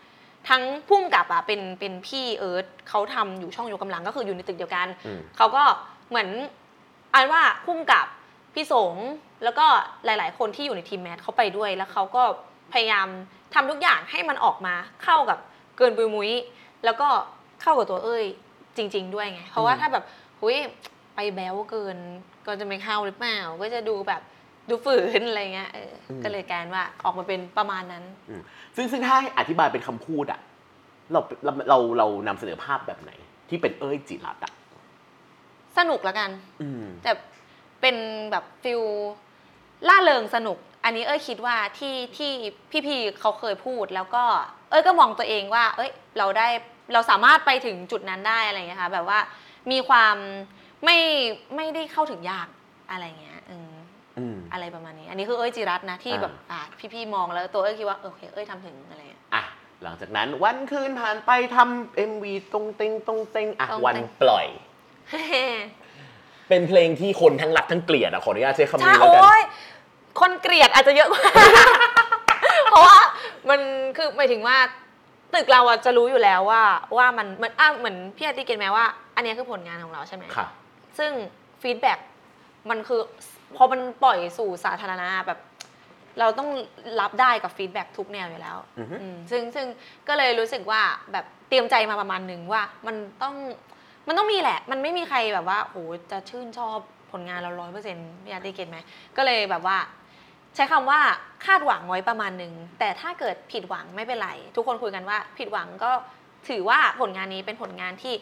[0.48, 5.62] ทั้งพุ่มกับอะเป็นเป็นพี่เอิร์ธเขาทำอยู่ช่องยกกำลังก็คืออยู่ในตึกเดียวกันอืมเขาก็
[6.09, 6.28] เหมือน
[7.14, 8.07] อันว่าพุ่มกับ
[8.54, 8.94] พี่สง
[9.44, 9.66] แล้วก็
[10.04, 12.22] หลาย ๆ คนที่อยู่ในทีมแมทเขาไปด้วยแล้วเขาก็
[12.72, 13.09] พยายาม
[13.54, 15.38] ทำทุกอย่างให้มันออกมาเข้ากับ
[15.76, 16.33] เกินปุยมุ้ย
[16.85, 17.09] แล้วก็
[17.62, 18.24] เข้ากับตัวเอ้ย
[18.76, 20.04] จริง ๆ ด้วยไง เพราะว่าอืมถ้าแบบ
[20.40, 20.57] หุย
[21.14, 21.96] ไปแบ๊วเกิน
[22.46, 24.22] ก็จะไม่เข้าหรือเปล่า ก็จะดูแบบ
[24.68, 28.42] ดูฝืนอะไรเงี้ยเอออก็เลยกลารว่าออกมาเป็นประมาณนั้นอืม
[28.77, 30.40] ซึ่งซึ่งถ้าให้อธิบายเป็นคำพูดอะ
[31.12, 33.11] เราเราเราเรานำเสนอภาพแบบไหน
[33.48, 34.53] ที่เป็นเอ้ยจิรัตน์อะ
[35.79, 36.31] สนุกแล้วกัน
[36.62, 37.12] อืมแต่
[37.81, 37.96] เป็น
[38.31, 38.83] แบบฟิล
[39.88, 42.33] ล่าเริงสนุก อันนี้เอ้ยคิดว่าที่ที่
[42.87, 44.24] พี่ๆเขาเคยพูดแล้วก็
[44.70, 46.48] เอ้ยก็มองตัวเองว่า เอ้ยเราได้
[46.92, 49.18] เราสามารถไปถึงจุดนั้นได้อะไรอย่างเงี้ยค่ะแบบว่า
[49.70, 50.16] มีความ
[50.85, 50.99] ไม่
[51.57, 52.49] ไม่ได้เข้าถึงยาก
[52.90, 53.73] อะไรเงี้ยอืม
[54.18, 56.61] อืมอะไรประมาณนี้ อันนี้คือเอ้ยจิรัตน์นะที่อ่าแบบอะ
[56.92, 59.42] พี่ๆมองแล้วตัวเอ้ยคิดว่าโอเคเอ้ยทำถึงอะไรเงี้ยอะ
[59.83, 64.47] หลังจากนั้นวันคืนผ่านไปทำเอ็มวีตรงเต็งตรงเต็งอะตรงเต็งวันปล่อย
[66.49, 69.42] เป็นเพลงที่คนทั้งรักทั้งเกลียดอะขออนุญาตใช้คำใช่นี้แล้วกันโอ้ย
[70.20, 71.23] คนเกลียดอาจจะเยอะกว่า
[72.70, 72.99] เพราะว่า
[73.51, 73.61] มัน
[73.97, 74.57] คือหมายถึงว่า
[75.35, 76.62] ตึกเราอะจะรู้อยู่แล้วว่า
[76.97, 78.85] ว่ามันมันอะเหมือนพี่อาร์ตีเก็ตไหมว่า
[79.16, 80.47] อันเนี้ยคือผลงานของเราใช่ไหมค่ะ
[80.98, 81.12] ซึ่ง
[81.62, 81.98] ฟีดแบ็ก
[82.70, 83.00] มันคือ
[83.57, 85.40] พอมันปล่อยสู่สาธารณะแบบ
[86.20, 86.48] เราต้อง
[87.00, 89.66] รับได้กับ feedback ทุกแนวอยู่แล้วอือฮึอืมซึ่งซึ่ง
[90.09, 93.35] ก็เลยรู้สึกว่าแบบเตรียมใจมาประมาณหนึ่งว่ามันต้อง
[94.09, 96.78] มันต้องมีแหละ มันไม่มีใครแบบว่าโอ้จะชื่นชอบ
[97.12, 98.78] ผลงานเราร้อยเปอร์เซ็นต์พี่อาร์ตี get ไหม
[99.16, 99.78] ก็เลยแบบว่า
[100.54, 101.00] ใช้คำว่า
[101.46, 105.90] คาดหวังไว้ประมาณหนึ่งแต่ถ้าเกิดผิดหวังไม่เป็นไร ทุกคนคุยกันว่า ผิดหวังก็
[106.48, 108.14] ถือว่าผลงานนี้เป็นผลงานที่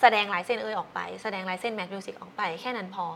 [0.00, 3.06] แสดงลายเส้นเอ้ยออกไป แสดงลายเส้นแมทมิวสิกออกไปแค่นั้นพอ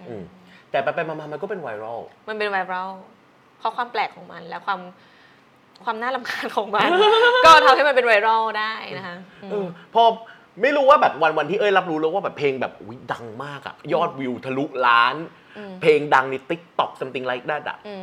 [0.00, 0.22] ออืม
[0.70, 2.90] แต่ไปไปมามามันก็เป็นไวรัลมันเป็นไวรัล
[3.58, 4.80] เพราะความแปลกของมันและความ
[5.84, 6.88] ความน่าลำคาญของมัน
[7.44, 10.02] ก็ทำให้มันเป็นไวรัลได้นะคะอืมเออพอ
[10.62, 15.14] ไม่รู้ว่าแบบวันวันที่เอ้ยรับรู้แล้วว่าแบบเพลงแบบอุ๊ยดังมากอะยอดวิวทะลุล้าน
[15.58, 17.94] อืมเพลงดังใน t ิ k t o k something like that อะอื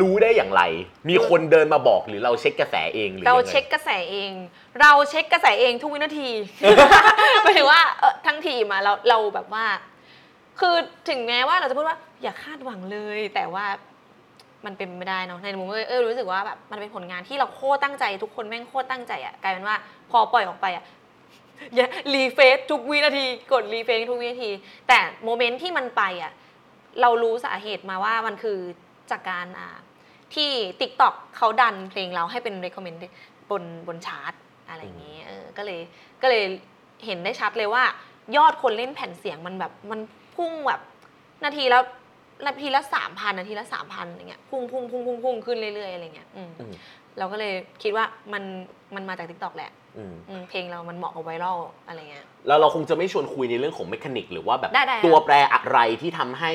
[0.00, 0.62] รู้ได้อย่างไร
[1.08, 4.32] มีคนเดินมาบอกหรือเราเช็คกระแสเองหรือเรายังไงเช็คกระแสเอง
[4.80, 6.30] เราเช็คกระแสเองทุกวินาที
[7.42, 9.64] หมายถึงว่าเออทั้งทีมอะเราเราแบบว่า
[10.60, 10.74] คือ
[11.08, 13.64] ถึงแม้ว่าเราจะพูดว่า อย่าคาดหวังเลย แต่ว่า
[14.64, 19.76] มันเป็นไม่ได้เนาะในมุมเอ้ยเออรู้สึกว่าแบบมันเป็นผลงานที่เราโคตรตั้งใจทุกคนแม่งโคตรตั้งใจอะกลายเป็นว่า
[20.10, 20.84] พอปล่อยออกไปอะ
[21.74, 24.50] อย่า refresh ทุกวินาทีกด refresh ทุกวินาที
[24.88, 26.32] แต่ moment ที่มันไปอะ
[27.00, 28.58] เรารู้สาเหตุมาว่ามันคือ
[29.10, 29.78] จากการอ่า
[30.34, 32.98] ที่ TikTok เขาดันเพลงเราให้เป็น recommend
[33.50, 34.32] บนบนชาร์ต
[34.68, 35.80] อะไรอย่างนี้เออก็เลย
[36.22, 36.44] ก็เลย
[37.06, 37.84] เห็นได้ชัดเลยว่า
[38.36, 40.00] ยอดคนเล่นแผ่นเสียงมันแบบมัน
[40.36, 40.80] พุ่งแบบ
[41.44, 41.80] นาทีละ
[42.46, 46.72] นาทีละสามพันนาทีละสามพันอย่างเงี้ยพุ่งพุ่งพุ่งพุ่งพุ่งขึ้นเรื่อยๆอะไรเงี้ยอืมอืม
[47.18, 48.42] เราก็เลยคิดว่ามัน
[48.94, 56.52] มันมาจาก TikTok แหละอืมอืมเพลงเรามันเหมาะกับไวรัลอะไรเงี้ยแล้วเราคงจะไม่ชวนคุยในเรื่องของเมคานิก หรือว่าแบบ ได้ได้ตัวแปรอะไรที่ทำให้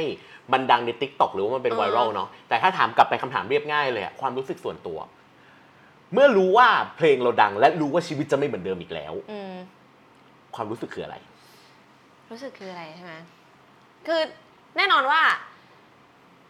[0.53, 4.99] มันดังใน t ิ k t o k หรือว่ามันเป็นเออไวรัลเนาะแต่ถ้าถามกลับไปคำถามเรียบง่ายเลยอะความรู้สึกส่วนตัว
[6.13, 6.67] เมื่อรู้ว่า
[6.97, 9.53] เพลงเราดัง และรู้ว่าชีวิตจะไม่เหมือนเดิมอีกแล้ว อืม
[10.55, 11.15] ความรู้สึกคืออะไร
[12.31, 13.13] รู้สึกคืออะไรใช่ไหม
[14.07, 14.21] คือ
[14.77, 15.21] แน่นอนว่า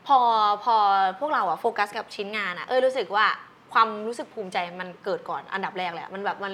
[0.08, 0.20] พอ
[0.64, 0.76] พอ
[1.20, 3.26] พวกเราอะโฟกัสกับชิ้นงานอะเออรู้สึกว่า
[3.74, 6.54] ความรู้สึกภูมิใจมันเกิดก่อนอันดับแรกเละมันแบบมัน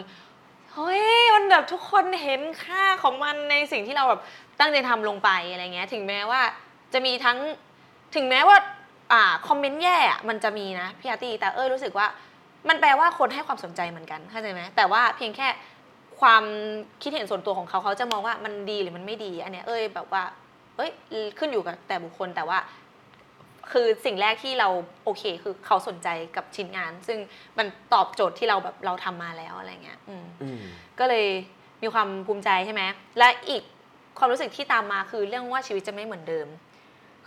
[0.73, 1.04] เฮ้ย
[1.36, 4.21] มันแบบทุกคนเห็นค่าของมันในสิ่งที่เราแบบ
[4.60, 6.41] ตั้งใจทำลงไปอะไรเงี้ย ถึงแม้ว่า
[6.93, 7.38] จะมีทั้ง
[8.15, 8.58] ถึงแม้ว่า
[9.12, 9.97] อ่าคอมเมนต์แย่
[10.30, 12.08] มันจะมีนะพี่อาร์ตี้แต่เออรู้สึกว่า
[12.69, 15.47] มันแปลว่าคนให้ความสนใจเหมือนกันเข้าใจไหมแต่ว่าเพียงแค่
[16.19, 16.43] ความ
[17.01, 20.23] คิดเห็นส่วนตัวของเขาเขาจะมองว่ามันดีหรือมันไม่ดี อันเนี้ยเอ้ยแบบว่า
[20.78, 20.91] เอ้ย
[21.39, 22.58] ขึ้นอยู่กับแต่บุคคลแต่ว่า
[23.71, 24.69] คือสิ่งแรกที่เรา
[25.06, 27.19] โอเค คือเขาสนใจกับชิ้นงาน ซึ่ง
[27.58, 30.62] มันตอบโจทย์ที่เราแบบเราทำมาแล้วอะไรเงี้ยอืมอืม
[30.99, 31.28] ก็เลย
[31.82, 32.82] มีความภูมิใจใช่ไหม
[33.17, 33.63] และอีก
[34.17, 36.47] ความรู้สึกที่ตามมาคือเรื่องว่าชีวิตจะไม่เหมือนเดิม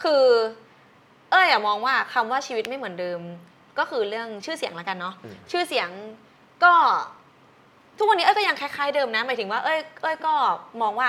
[0.02, 0.24] คือ
[1.30, 3.20] เอ้ยอะมองว่าคำว่าชีวิตไม่เหมือนเดิม
[3.78, 5.88] ก็คือเรื่องชื่อเสียงแล้วกันเนาะอืมชื่อเสียง
[6.64, 6.74] ก็
[7.98, 10.34] ทุกวันนี้เอ้ยก็ยังคล้ายๆเดิมนะหมายถึงว่าเอ้ยเอ้ยก็
[10.82, 11.08] มองว่า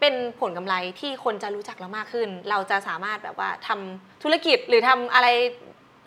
[0.00, 5.28] เป็นผลกำไรที่คนจะรู้จักเรามากขึ้น เราจะสามารถแบบว่าทำธุรกิจหรือทำอะไร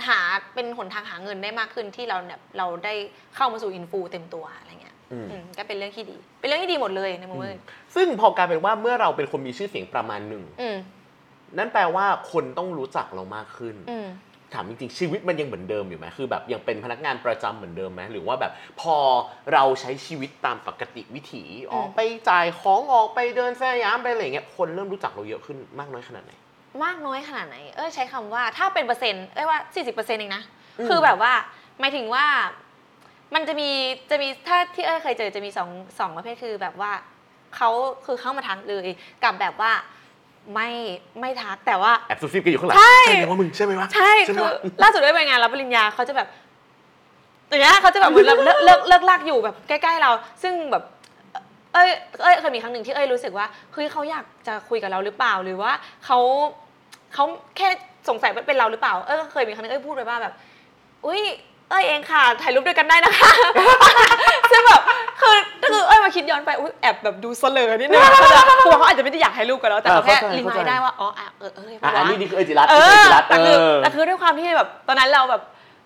[0.08, 0.20] หา
[0.54, 2.94] เป็นหนทางหาเงินได้มากขึ้นที่เราเนี่ยเราได้
[3.36, 7.58] เข้ามาสู่อินฟูเต็มตัวอะไรเงี้ยอืมอืมก็เป็นเรื่องที่ดี เป็นเรื่องที่ดีหมดเลยในมุมเอ้ย
[7.96, 10.78] ซึ่งพอกลายเป็นว่าเมื่อเราเป็นคนมีชื่อเสียงประมาณหนึ่งอืม
[11.58, 14.08] นั่นแปลว่าคนต้องรู้จักเรามากขึ้นอืม
[14.54, 18.96] ถามจริงๆชีวิตมันยังเหมือนเดิมอยู่ไหมคือแบบยังเป็นพนักงานประจำเหมือนเดิมไหมหรือว่าแบบพอ
[19.54, 26.32] เราใช้ชีวิตตามปกติวิถีออกไปจ่ายของออกไปเดินสยามไปอะไรอย่างเงี้ยคนเริ่มรู้จักเราเยอะขึ้นมากน้อยขนาดไหน
[26.84, 30.44] มากน้อยขนาดไหน เอ้ยใช้คำว่าถ้าเป็นเปอร์เซ็นต์เอ้ยว่า 40%เองนะ
[30.80, 31.34] อืมคือแบบว่า
[31.80, 32.26] หมายถึงว่า
[33.34, 33.70] มันจะมี
[34.10, 36.92] จะมีถ้าที่เอ้ยเคยเจอจะมีสองสองประเภทคือแบบว่า
[37.56, 37.70] เขา
[38.06, 38.88] คือเข้ามาทักเลย
[39.24, 39.72] กับแบบว่า
[40.54, 40.70] ไม่
[41.20, 46.28] ไม่ทักแต่ว่าแอบซุบซิบกันอยู่ข้างหลังใช่ไหมว่ามึงใช่ไหมวะใช่ใช่ไหมคือวะล่าสุดได้ไปงานรับปริญญาเขาจะแบบ
[47.50, 50.12] อย่างเงี้ยเขาจะแบบเหมือนเลิกเลิกเลิกลากอยู่แบบใกล้ๆเรา
[50.44, 50.84] ซึ่งแบบ
[51.74, 51.90] เอ้ย
[52.22, 55.72] เอ้ยเคยมีครั้งหนึ่งที่เอ้ยรู้สึกว่าเฮ้ยเขาอยากจะคุยกับเราหรือเปล่าหรือว่า
[56.06, 56.20] เขา
[57.14, 57.26] เขา
[57.58, 57.70] แค่
[58.10, 60.34] สงสัยว่าเป็นเราหรือเปล่า เอ้ยเคยมีครั้งหนึงเอ้ยพูดไปว่าแบบ
[61.06, 61.22] อุ้ย
[61.70, 63.32] เอ้ยเองค่ะ ถ่ายรูปด้วยกันได้นะคะ
[64.52, 64.82] ซึ่งแบบ
[65.22, 65.36] คือ
[65.70, 75.42] คือเอ้ยมาคิดย้อนไปอุ้ยแอบแบบดูเสลอนิดนึงเขาจะคือเขาอาจจะไม่ได้อยากให้รูปกันแล้วแต่เขาแค่เออเข้าใจรีมายเข้าใจได้ว่าอ๋ออะเออเอออะเพราะอันว่านี้นี่คือเอจิรัตน์เอนี่คือเออจิรัตน์แต่คือเออแต่คือด้วยความที่แบบตอนนั้นเราแบบ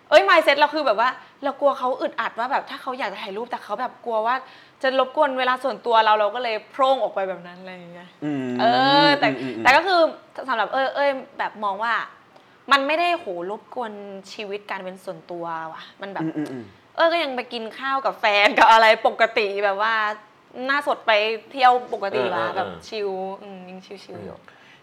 [0.09, 1.09] เอ้ย mindset เราคือแบบว่า
[1.43, 4.35] เรากลัวเขาอึดอัดว่าแบบถ้าเขาอยากจะถ่ายรูปแต่เขาแบบกลัวว่า
[4.83, 8.09] จะรบกวนเวลาส่วนตัวเราเราก็เลยโพร่งออกไปแบบนั้นอะไรอย่างเงี้ย
[8.45, 8.65] มเอ
[9.05, 9.99] อแต่มมแต่ก็คือ
[10.49, 11.93] สำหรับเอ้ยเอ้ยแบบมองว่า
[12.71, 13.93] มันไม่ได้โหรบกวน
[14.33, 19.95] ชีวิตการเป็นส่วนตัวว่ะ มันแบบอืมอืมอืมเอ้ยก็ยังไปกินข้าวกับแฟนกับอะไรปกติแบบว่า
[20.65, 21.11] หน้าสดไป
[21.51, 23.09] เที่ยวปกติว่ะแบบชิล
[23.41, 24.39] อืมยังชิลๆอยู่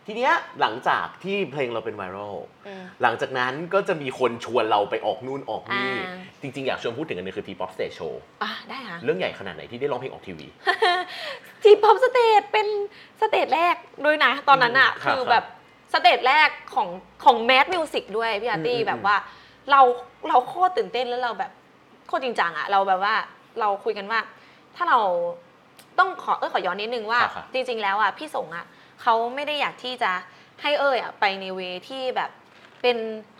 [0.06, 10.46] ทีเนี้ยหลังจากที่เพลงเราเป็นไวรัลอืมหลังจากนั้นก็จะมีคนชวนเราไปออกนู่นออกนี่อ่าจริง ๆ อยากชวนพูดถึงกันนึงคือทีป๊อปสเตจโชว์อะได้ค่ะเรื่องใหญ่ขนาดไหนที่ได้ร้องเพลงออกทีวี
[11.62, 12.66] T-POP Stage เป็น
[13.20, 15.44] stage แรกด้วยนะ ตอนนั้นอะครับคือแบบ
[15.92, 16.88] stage แรกของ
[17.24, 19.16] ของ Mass Music ด้วยพี่อาร์ตี้อืมอืม แบบว่า
[19.70, 19.80] เรา
[20.28, 21.52] เราโคตรตื่นเต้นแล้วเราแบบ
[22.06, 23.14] โคตรจริงจังอะเราแบบว่า
[23.60, 24.20] เราคุยกันว่า
[24.76, 25.00] ถ้าเรา
[25.98, 28.64] ต้องขอเออขอย้อนนิดนึงว่า ครับจริง ๆ แล้วอะพี่สงอะ
[29.02, 30.10] เขาไม่ได้อยากที่จะ
[30.62, 32.30] ให้เอ้ยอะไปในเวที่แบบ
[32.82, 32.96] เป็น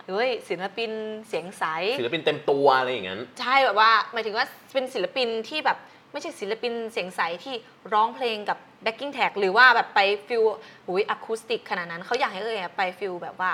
[0.09, 0.91] เฮ้ยศิลปิน
[1.29, 1.65] เสียงใส
[2.01, 5.79] ศิลปินเต็มตัวอะไรอย่างนั้น ใช่แบบว่าหมายถึงว่าเป็นศิลปินที่แบบ
[6.13, 7.55] ไม่ใช่ศิลปินเสียงใสที่
[7.93, 10.43] ร้องเพลงกับ backing track หรือว่าแบบไป feel
[10.87, 13.51] หุยอะคูสติกขนาดนั้นเขาอยากให้เอ้ยอะไป feel แบบว่า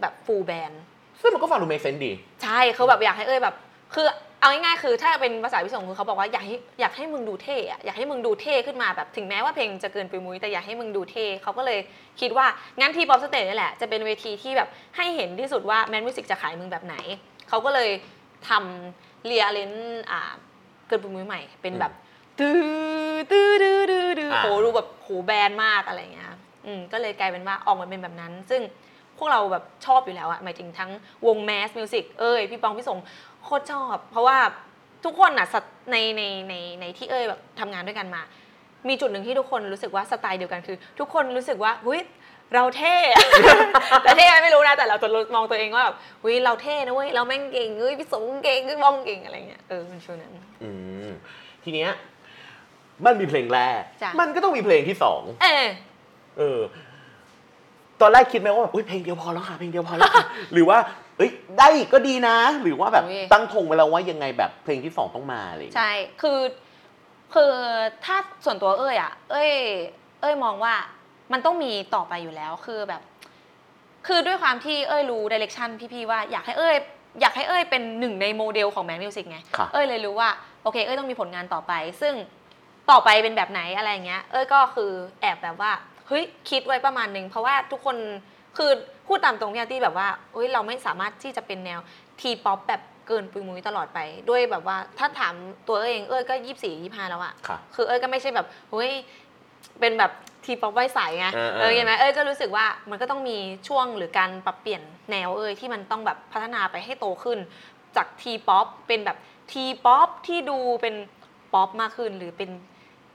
[0.00, 0.72] แบบ full band
[1.20, 3.54] ซึ่งมันก็ฟังดู make sense ดี ใช่เขาแบบอยากให้เอ้ยแบบ
[3.94, 4.06] คือ
[4.40, 11.78] เอาง่ายๆคือถ้าเป็นภาษาพิเศษคือเขาบอกว่าอยากให้อยากให้มึงดูเท่อะอยากให้มึงดูเท่ขึ้นมาแบบถึงแม้ว่าเพลงจะเกินปุยมุ้ยแต่อยากให้มึงดูเท่เขาก็เลย
[12.20, 12.46] คิดว่า
[12.80, 16.96] งั้น T-POP Stage นี่แหละจะเป็นเวทีที่แบบให้เห็นที่สุดว่า Mass Music จะขายมึงแบบไหน
[17.48, 17.90] เขาก็เลย
[18.48, 19.72] ทำ rearrange
[20.10, 20.32] อ่า
[20.92, 21.92] เกินปุยมุ้ยใหม่ เป็นแบบ
[22.38, 26.28] ตื้อตื้อตื้อตื้อตื้ออ่าโหดูแบบโห band มากอะไรอย่างเงี้ย
[26.66, 28.62] อืมก็เลยกลายเป็นว่าออกมาเป็นแบบนั้น ซึ่ง
[29.18, 30.90] พวกเราแบบชอบอยู่แล้วอะหมายถึงทั้ง
[31.26, 32.98] วง Mass Music เอ้ยพี่ปองพี่สง
[33.44, 34.38] โคตรชอบ เพราะว่า
[35.04, 38.22] ทุกคนอะสัตในในในในที่เอ้ยแบบทำงานด้วยกันมา
[38.88, 42.00] มีจุดหนึ่งที่ทุกคนรู้สึกว่าสไตล์เดียวกันคือ ทุกคนรู้สึกว่าหุ้ย
[42.54, 42.96] เราเท่
[44.02, 50.70] แต่เท่ไหมไม่รู้นะแต่เราจะมองตัวเองว่าแบบหุ้ยเราเท่นะเว้ยเราแม่งเก่งเฮ้ยพี่สงเก่งพี่บองเก่งอะไรเงี้ยเออมันช่วงนั้นอื
[51.06, 51.10] ม
[51.64, 51.90] ทีเนี้ย
[53.04, 55.68] มันมีเพลงแรกจ้ะมันก็ต้องมีเพลงที่สองเออ
[56.38, 56.60] เออ
[58.00, 60.78] ตอนแรกคิดไหมว่าแบบอุ้ยเพลงเดียวพอแล้วค่ะเพลงเดียวพอแล้วค่ะหรือว่า
[61.16, 66.38] เอ้ยได้อีกก็ดีนะ หรือว่าแบบอุ๊ยตั้งธงไว้แล้วว่ายังไงแบบเพลงที่สองต้องมาอะไรอย่างเงี้ยใช่คือ
[67.34, 67.52] คือ
[68.04, 69.52] ถ้าส่วนตัวเอ้ยอะเอ้ย
[70.20, 70.74] เอ้ยมองว่า
[71.32, 73.02] มันต้องมีต่อไปอยู่แล้วคือแบบ
[74.06, 76.76] คือด้วยความที่เอ้ยรู้ดิเรกชันพี่ๆว่าอยากให้เอ้ย
[77.20, 80.28] อยากให้เอ้ยเป็นหนึ่งในโมเดลของแมนมิวสิกไงค่ะเอ้ยเลยรู้ว่า
[80.62, 82.14] โอเค เอ้ยต้องมีผลงานต่อไป ซึ่ง
[82.90, 84.90] ต่อไปเป็นแบบไหนอะไรอย่างเงี้ย เอ้ยก็คือ
[85.20, 85.72] แอบแบบว่า
[86.08, 87.96] เฮ้ยคิดไว้ประมาณหนึ่งเพราะว่าทุกคน
[88.56, 88.70] คือ
[89.06, 91.80] พูดตามตรงพี่อาร์ตี้แบบว่าเฮ้ยเราไม่สามารถที่จะเป็นแนว
[92.20, 95.34] T-pop แบบเกินปุยมุ้ยตลอดไป ด้วยแบบว่าถ้าถาม
[95.68, 98.90] ตัวเอ้ยเองเอ้ยก็ยี่สี่ยี่ห้าแล้วอะค่ะคือเอ้ยก็ไม่ใช่แบบเฮ้ย
[99.80, 100.10] เป็นแบบ
[100.44, 103.36] T-pop วัยใสไงเออเออเออเห็นไหมเอ้ยก็รู้สึกว่ามันก็ต้องมี
[103.68, 107.38] ช่วงหรือการปรับเปลี่ยนแนวเอ้ยที่มันต้องแบบพัฒนาไปให้โตขึ้น
[107.96, 109.18] จาก T-pop เป็นแบบ
[109.52, 110.94] T-pop ที่ดูเป็น
[111.54, 112.50] ป๊อปมากขึ้นหรือเป็น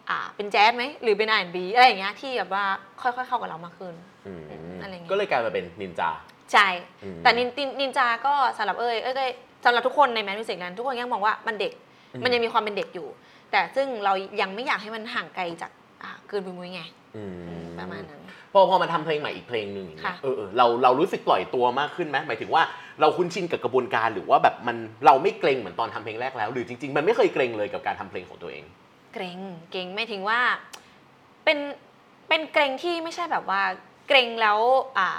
[0.10, 2.64] อ่าเป็นแจ๊สไหมหรือเป็น R&B อะไรอย่างเงี้ยที่แบบว่า
[3.02, 3.94] ค่อยๆเข้ากับเรามากขึ้น
[4.28, 4.42] อืม
[4.82, 6.10] อะไรอย่างเงี้ยก็เลยกลายมาเป็นนินจา
[6.54, 6.68] ใช่
[7.04, 9.24] อืมแต่นินนินนินจาก็สำหรับเอ้ยเอ้ยก็
[9.66, 11.74] สำหรับทุกคนในแมนมิวสิกนั้น ทุกคนยังมองว่ามันเด็ก
[12.14, 13.08] อืมมันยังมีความเป็นเด็กอยู่
[13.52, 15.87] แต่ซึ่งเรายังไม่อยากให้มันห่างไกลจากอ่า
[16.28, 16.82] เกินปุยมุ้ยไง
[17.16, 17.34] อืม
[17.80, 18.22] ประมาณนั้น
[18.54, 22.64] พอพอมาทำเพลงใหม่อีกเพลงหนึ่งอย่างเงี้ยค่ะเออเออเราเรารู้สึกปล่อยตัวมากขึ้นไหมหมายถึงว่า
[23.02, 28.64] เราคุ้นชินกับกระบวนการหรือว่าแบบมันเราไม่เกรงเหมือนตอนทำเพลงแรกแล้ว หรือจริง ๆ มันไม่เคยเกรงเลยกับการทำเพลงของตัวเอง
[29.14, 29.40] เกรง
[29.72, 30.40] เกรงไม่ถึงว่า
[31.44, 31.58] เป็น
[32.28, 33.62] เป็นเกรงที่ไม่ใช่แบบว่า
[34.08, 34.58] เกรงแล้ว
[34.98, 35.10] อ่า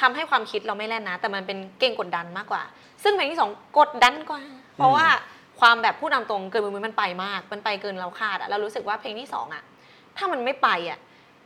[0.00, 2.62] ทำให้ความคิดเราไม่แล่นนะ แต่มันเป็นเกรงกดดันมากกว่า
[3.02, 4.42] ซึ่งเพลงที่สองกดดันกว่า
[4.76, 5.06] เพราะว่า
[5.60, 9.62] ความแบบพูดตามตรงเกินมุ้ยมันไปมาก มันไปเกินเราคาดอะเรารู้สึกว่าเพลงที่สองอะ
[10.18, 10.98] ถ้ามันไม่ไปอะ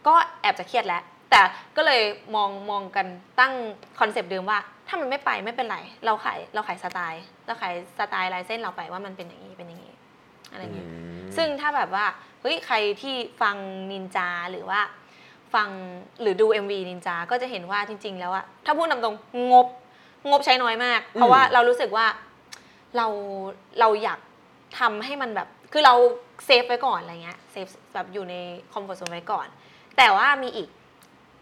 [0.06, 1.40] ก็แอบจะเครียดแล้ว แต่
[1.76, 2.02] ก็เลย
[2.34, 3.06] มองมองกัน
[3.40, 3.52] ตั้ง
[4.00, 4.58] concept เดิมว่า
[4.88, 9.94] ถ้ามันไม่ไปไม่เป็นไร เราขายเราขายสไตล์เราขายสไตล์ลายเส้นเราไปว่ามันเป็นอย่างนี้เป็นอย่างนี้
[10.50, 10.88] อะไรอย่างเงี้ย
[11.36, 12.06] ซึ่งถ้าแบบว่า
[12.40, 13.56] เฮ้ยใครที่ฟัง
[13.90, 14.80] นินจาหรือว่า
[15.54, 15.68] ฟัง
[16.20, 19.16] หรือดู MV นินจา ก็จะเห็นว่าจริง ๆ แล้วอะถ้าพูดตามตรง
[19.52, 19.66] งบ
[20.30, 22.06] งบใช้น้อยมาก เพราะว่าเรารู้สึกว่า
[22.96, 23.06] เรา
[23.80, 24.18] เราอยาก
[24.78, 25.94] ทำให้มันแบบ คือเรา
[26.44, 28.34] safe ไว้ก่อนอะไรเงี้ย safe แบบอยู่ใน
[28.72, 29.46] คอมฟอร์ z โซนไว้ก่อน
[29.96, 30.68] แต่ว่ามีอีก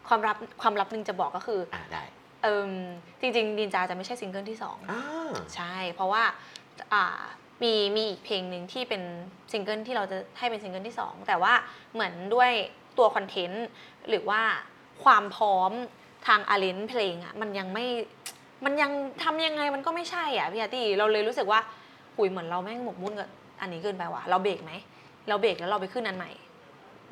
[0.08, 2.02] ความลับความลับหนึ่งจะบอกก็คืออ่าได้
[2.42, 2.70] เอิม
[3.20, 5.02] จริงๆนินจาจะไม่ใช่ซิงเกิลที่สองอ่า
[5.54, 6.22] ใช่ เพราะว่า
[6.92, 7.20] อ่า
[7.62, 9.02] มีมีอีกเพลงหนึ่งที่เป็น
[9.52, 11.52] ซิงเกิลที่เราจะให้เป็นซิงเกิลที่ 2 แต่ว่า
[11.92, 12.50] เหมือนด้วย
[12.98, 13.66] ตัว content
[14.08, 14.42] หรือว่า
[15.04, 15.72] ความพร้อม
[16.26, 17.86] ทาง arrange เพลงอะมันยังไม่
[18.64, 18.90] มันยัง
[19.22, 21.60] ทำยังไงมันก็ไม่ใช่อะพี่อาร์ตี้เราเลยรู้สึกว่า
[22.16, 23.28] หุยเหมือนเราแม่งหมกมุ่นกับ
[23.60, 24.72] อันนี้เกินไปว่ะเราเบรกไหม
[25.28, 26.30] เราเบรกแล้วเราไปขึ้นอันใหม่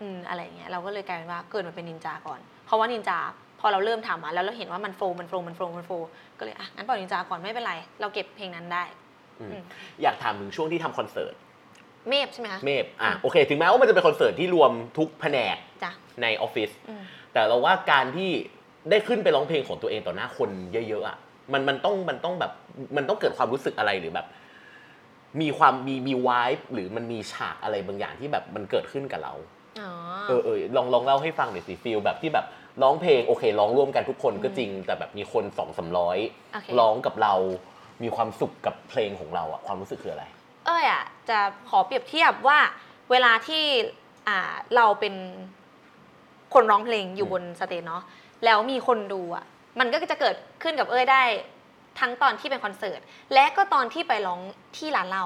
[0.01, 3.19] อืมอะไรอย่างเงี้ยเราก็เลยกลายเป็นว่าเกิดมาเป็นนินจาก่อน เพราะว่านินจา
[3.61, 8.85] พอเราเริ่มทำอะแล้วเราเห็นว่ามัน flow มัน flow มัน flow มัน flow ก็เลยอะงั้นปล่อยนินจาก่อนไม่เป็นไร เราเก็บเพลงนั้นได้
[9.41, 9.63] อืมอืม
[10.03, 11.35] อยากถามถึงช่วงที่ทำคอนเสิร์ต
[12.09, 15.93] เมฟใช่ไหมคะเมฟอะโอเค ถึงแม้ว่ามันจะเป็นคอนเสิร์ตที่รวมทุกแผนกจ้ะ
[16.23, 18.31] ในออฟฟิศอืมแต่เราว่าการที่
[18.91, 21.17] ได้ขึ้นไปร้องเพลงของตัวเองต่อหน้าคนเยอะๆอะ
[21.53, 22.53] มันมันต้องมันต้องแบบ
[22.97, 24.27] มันต้องเกิดความรู้สึกอะไรหรือแบบ
[25.41, 29.35] มีความมีมีวายหรือมันมีฉากอะไรบางอย่างที่แบบมันเกิดขึ้นกับเรา
[29.81, 29.91] อ๋อ
[30.29, 32.47] เออเออลองลองเล่าให้ฟังหน่อยสิ feel แบบที่แบบ
[32.83, 36.19] ร้องเพลงโอเคร้องร่วมกันทุกคนก็จริง แต่แบบมีคนสองสามร้อย
[36.53, 37.35] โอเคร้องกับเรา
[38.03, 40.25] มีความสุขกับเพลงของเราอะความรู้สึกคืออะไร
[40.67, 41.39] เอ้ยอะจะ
[41.69, 42.59] ขอเปรียบเทียบว่า
[43.11, 43.65] เวลาที่
[44.29, 44.39] อ่า
[44.77, 45.15] เราเป็น
[46.55, 48.03] คนร้องเพลงอยู่บน stage เนาะ
[48.45, 49.45] แล้วมีคนดูอะ
[49.79, 51.23] มันก็จะเกิดขึ้นกับเอ้ยได้
[51.99, 53.01] ทั้งตอนที่เป็นคอนเสิร์ต
[53.35, 54.41] และก็ตอนที่ไปร้อง
[54.77, 55.25] ที่ร้านเรา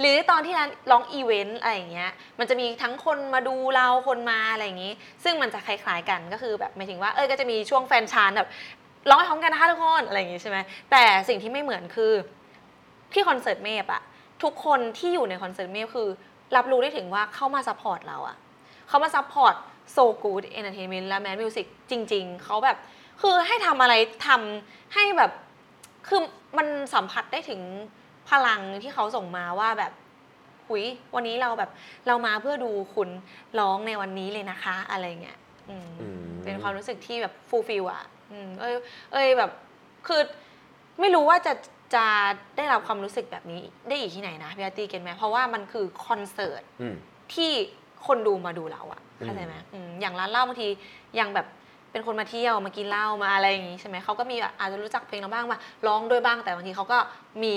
[0.00, 4.92] หรือตอนที่ร้านร้องอีเวนต์อะไรอย่างเงี้ยมันจะมีทั้งคนมาดูเราคนมาอะไรอย่างงี้
[5.24, 8.48] ซึ่งมันจะคล้ายๆกันก็คือแบบหมายถึงว่าเอ้ยก็จะมีช่วง fan chant แบบ
[9.08, 10.58] ร้องให้พร้อมกันนะคะทุกคนอะไรอย่างงี้ใช่ไหม
[10.90, 12.12] แต่สิ่งที่ไม่เหมือนคือ
[13.12, 14.02] ที่คอนเสิร์ตเมฟอะ
[14.42, 16.08] ทุกคนที่อยู่ในคอนเสิร์ตเมฟคือ
[16.56, 18.36] รับรู้ได้ถึงว่าเข้ามา support เราอะ
[18.88, 19.54] เขามา support
[19.92, 22.76] So Good Entertainment และ Mass Music จริง ๆ เขาแบบ
[23.22, 23.94] คือให้ทำอะไร
[24.26, 25.32] ทำให้แบบ
[26.08, 26.20] คือ
[26.58, 27.60] มันสัมผัสได้ถึง
[28.30, 29.92] พลังที่เขาส่งมาว่าแบบ
[30.66, 31.70] หุยวันนี้เราแบบ
[32.06, 33.08] เรามาเพื่อดูคุณ
[33.58, 35.38] ร้องในวันนี้เลยนะคะ อะไรเงี้ย
[35.68, 38.74] อืมอืมเป็นความรู้สึกที่แบบ fulfill อะอืมเอ้ย
[39.12, 39.50] เอ้ยแบบ
[40.06, 40.20] คือ
[41.00, 41.52] ไม่รู้ว่าจะ
[41.94, 42.06] จะ
[42.56, 46.96] ได้รับความรู้สึกแบบนี้ได้อีกที่ไหนนะพี่อาร์ตี้ get ไหมเพราะว่ามันคือคอนเสิร์ตอืม
[47.34, 47.50] ที่
[48.06, 50.68] คนดูมาดูเราอะอืมเข้าใจไหมอืมอย่างร้านเหล้าบางที
[51.18, 51.46] ยังแบบ
[51.96, 56.98] เป็นคนมาเที่ยวมากินเหล้ามาอะไรอย่างงี้ใช่ไหมเขาก็มีแบบอาจจะรู้จักเพลงเราบ้างมาร้องด้วยบ้างแต่บางทีเขาก็
[57.42, 57.56] มี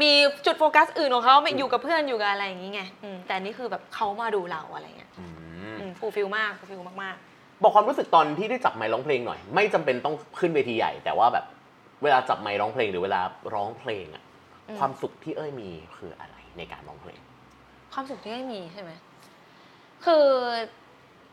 [0.00, 0.10] มี
[0.46, 7.16] จุดโฟกัสอื่นของเขาไม่อยู่กับเพื่อนอยู่กับอะไรอย่างงี้ไงอืมแต่อันนี่คือแบบเขามาดูเราอะไรเงี้ยอืม fulfill มาก fulfill มาก
[7.62, 11.44] บอกความรู้สึกตอนที่ได้จับไมค์ร้องเพลงหน่อย ไม่จำเป็นต้องขึ้นเวทีใหญ่ แต่ว่าแบบ
[12.02, 13.20] เวลาจับไมค์ร้องเพลงหรือเวลา
[13.54, 14.24] ร้องเพลงอะ
[14.68, 18.90] อืมความสุขที่เอ้ยมีคืออะไรในการร้องเพลงๆความสุขที่ไม่มีใช่ไหม
[20.04, 20.26] คือ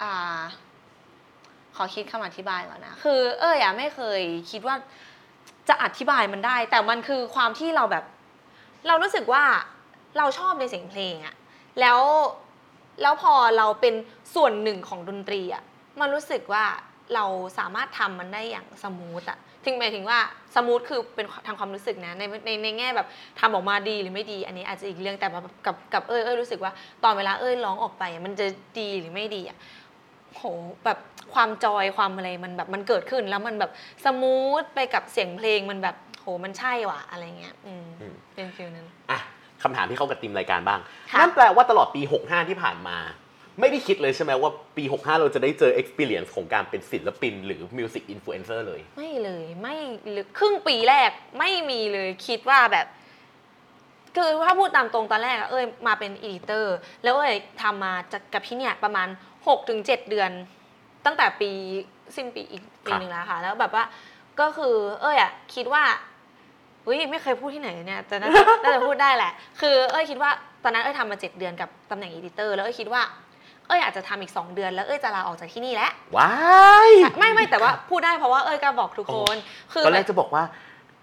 [0.03, 0.41] อ่า
[1.75, 4.75] ขอคิดคำอธิบายก่อนนะ คือ เอ้ยอะไม่เคยคิดว่า
[5.69, 8.03] จะอธิบายมันได้ แต่มันคือความที่เราแบบ
[8.87, 9.43] เรารู้สึกว่า
[10.17, 11.35] เราชอบในเสียงเพลงอะ
[11.79, 11.99] แล้ว
[13.01, 13.93] แล้วพอเราเป็น
[14.35, 15.63] ส่วนหนึ่งของดนตรีอะ
[15.99, 16.65] มันรู้สึกว่า
[17.15, 17.25] เรา
[17.57, 20.19] สามารถทำมันได้อย่าง smooth อะถึงหมายถึงว่า
[20.55, 23.07] smooth คือเป็นทางความรู้สึกนะในในในแง่แบบ
[23.39, 26.71] ทำออกมาดีหรือไม่ดี อันนี้อาจจะอีกเรื่องแต่แบบกับกับเอ้ยเอ้ยรู้สึกว่า
[27.03, 28.47] ตอนเวลาเอ้ยร้องออกไปมันจะ
[28.79, 29.57] ดีหรือไม่ดีอะ
[30.37, 30.43] โห
[30.85, 30.99] แบบ
[31.33, 33.71] ความ joy ความอะไรมันแบบมันเกิดขึ้น แล้วมันแบบ
[34.05, 39.19] smooth ไปกับเสียงเพลงมันแบบโหมันใช่ว่ะอะไรเงี้ยอืมอืมเป็น feel นั้นอะ
[39.63, 40.79] คำถามที่เข้ากับทีมรายการบ้าง
[41.11, 42.97] ค่ะนั่นแปลว่าตลอดปี 65 ที่ผ่านมา
[43.59, 49.77] ไม่ได้คิดเลยใช่ไหมว่าปี 65 เราจะได้เจอ experience ของการเป็นศิลปิน หรือ music influencer เลย ไม่เลยไม่
[50.11, 52.87] เลยครึ่งปีแรกไม่มีเลยคิดว่าแบบ
[54.15, 59.07] คือถ้าพูดตามตรงตอนแรกอะเอ้ยมาเป็น editor แล้วเอ้ยทำมาจากกับพี่เนี่ยประมาณ
[59.47, 59.79] 6-7ถึง
[60.09, 60.31] เดือน
[61.05, 61.51] ตั้งแต่ปี
[62.15, 63.83] สิ้นปีอีกปีครับหนึ่งแล้วค่ะ แล้วแบบว่า
[64.39, 65.83] ก็คือ เอ้ยอะคิดว่า
[66.85, 70.31] อุ้ยไม่เคยพูดที่ไหนเนี่ยแต่น่าจะน่าจะพูดได้แหละ คือ เอ้ยคิดว่า
[70.63, 73.01] ตอนนั้นเอ้ยทำมาเจ็ดเดือนกับตำแหน่ง editor แล้วเอ้ยคิดว่า
[73.67, 76.31] เอ้ยอาจจะทำอีกสองเดือนแล้วเอ้ยจะลาออกจากที่นี่แล้วว้า
[76.89, 79.35] ยไม่ไม่แต่ว่าพูดได้เพราะว่าเอ้ยก็บอกทุกคน
[79.73, 80.43] คือตอนแรกจะบอกว่า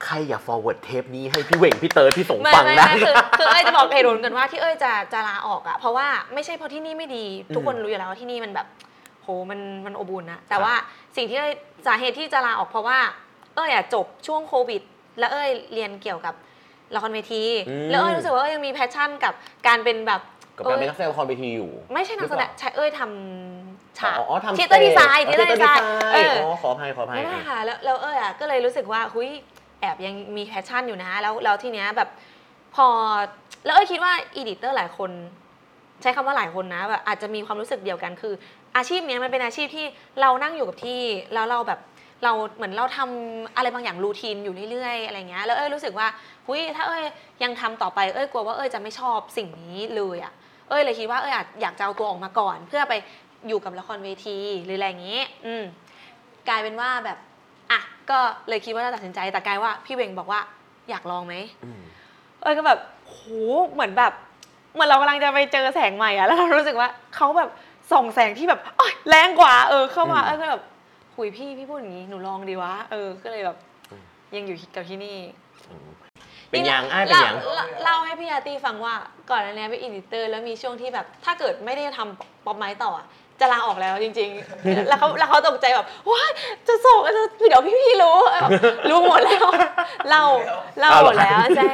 [0.05, 7.25] ใครอย่า forward เทปนี้ให้พี่เหว่งพี่เติร์ดพี่สงไม่ฟังไม่นะไม่คือคือเอ้ยจะบอกเหตุผลกันว่าที่เอ้ยจะจะลาออกอะเพราะว่าไม่ใช่เพราะที่นี่ไม่ดี
[7.55, 8.67] ทุกคนอืมรู้อยู่แล้วว่าที่นี่มันแบบ
[9.23, 10.75] โหมันมันอบอุ่นนะแต่ว่า
[11.17, 11.53] สิ่งที่เอ้ย
[11.87, 12.99] สาเหตุที่จะลาออกเพราะว่า
[13.57, 14.83] เอ้ยอะจบช่วงโควิด
[15.19, 16.35] แล้วเอ้ยเรียนเกี่ยวกับ
[16.95, 19.33] ละครเวทีอืมแล้วเอ้ยรู้สึกว่าเอ้ยยังมี passion กับ
[19.67, 20.21] การเป็นแบบ
[20.57, 29.31] กับการเป็นอ้ยนักแสดงละครเวทีอยู่ ไม่ใช่นักแสดงใช่เอ้ยทำฉากอ๋ออ๋อทำ theatre design เท theatre designเอออ๋อขออภัยขออภัยไม่ได้ค่ะแล้วแล้วเอ้ยอะก็เลยรู้สึกว่าหุย
[29.85, 32.09] แอบยังมี passion อยู่นะ แล้วแล้วทีเนี้ยแบบ
[32.75, 32.87] พอ
[33.67, 35.11] แล้วเอ้ยคิดว่า editor หลายคน
[36.03, 38.35] ใช้คำว่าหลายคนนะแบบอาจจะมีความรู้สึกเดียวกันคือ
[38.77, 39.87] อาชีพเนี้ยมันเป็นอาชีพที่
[40.21, 41.01] เรานั่งอยู่กับที่
[41.35, 41.81] แล้วเราแบบ
[42.25, 46.07] เราเหมือนเราทำอะไรบางอย่าง routine อยู่เรื่อยๆอะไรเงี้ยแล้วเอ้ยรู้สึกว่า
[46.47, 47.03] หุยถ้าเอ้ย
[47.43, 50.33] ยังทำต่อไปเอ้ยกลัวว่าเอ้ยจะไม่ชอบสิ่งนี้เลยอะ
[50.69, 52.95] เอ้ยเลยคิดว่าเอ้ยอาจอยากจะเอาตัวออกมาก่อน เพื่อไป
[53.49, 55.65] อยู่กับละครเวทีหรืออะไรอย่างงี้ อืม
[56.49, 57.19] กลายเป็นว่าแบบ
[58.11, 60.41] ก็เลยคิดว่าจะตัดสินใจแต่กลายว่าพี่เวงบอกว่า
[60.91, 61.35] อยากลองไหม
[61.65, 61.83] อืม
[62.43, 63.19] เอ้ยก็แบบโห
[63.73, 64.13] เหมือนแบบ
[64.75, 67.51] เหมือนเรากำลังจะไปเจอแสงใหม่อะแล้วเรารู้สึกว่าเขาแบบ
[67.93, 70.63] ส่องแสงที่แบบโอ๊ยแรงกว่าเออเข้ามาอืมเออก็แบบ
[71.15, 73.57] หุยพี่พี่พูดอย่างนี้หนูลองดีวะเออก็เลยแบบ
[73.91, 74.03] อืม
[74.37, 75.17] ยังอยู่กับที่นี่
[76.51, 78.95] เป็นยังอ้ายเป็นยังเล่าเล่าให้พี่อาร์ตี้ฟังว่า
[79.31, 83.07] ก่อนอันเนี้ยเป็น editor แล้วมีช่วงที่แบบถ้าเกิดไม่ได้ทำป๊อปไม้ต่ออะ
[83.41, 86.31] จะลาออกแล้วจริง ๆ แล้วเขาแล้วเขาตกใจแบบว้าย
[86.69, 88.41] จะส่งจะเดี๋ยวพี่พี่ๆรู้เออ
[88.91, 89.47] รู้หมดแล้ว
[90.09, 90.25] เล่า
[90.81, 91.73] เล่าหมดแล้วใช่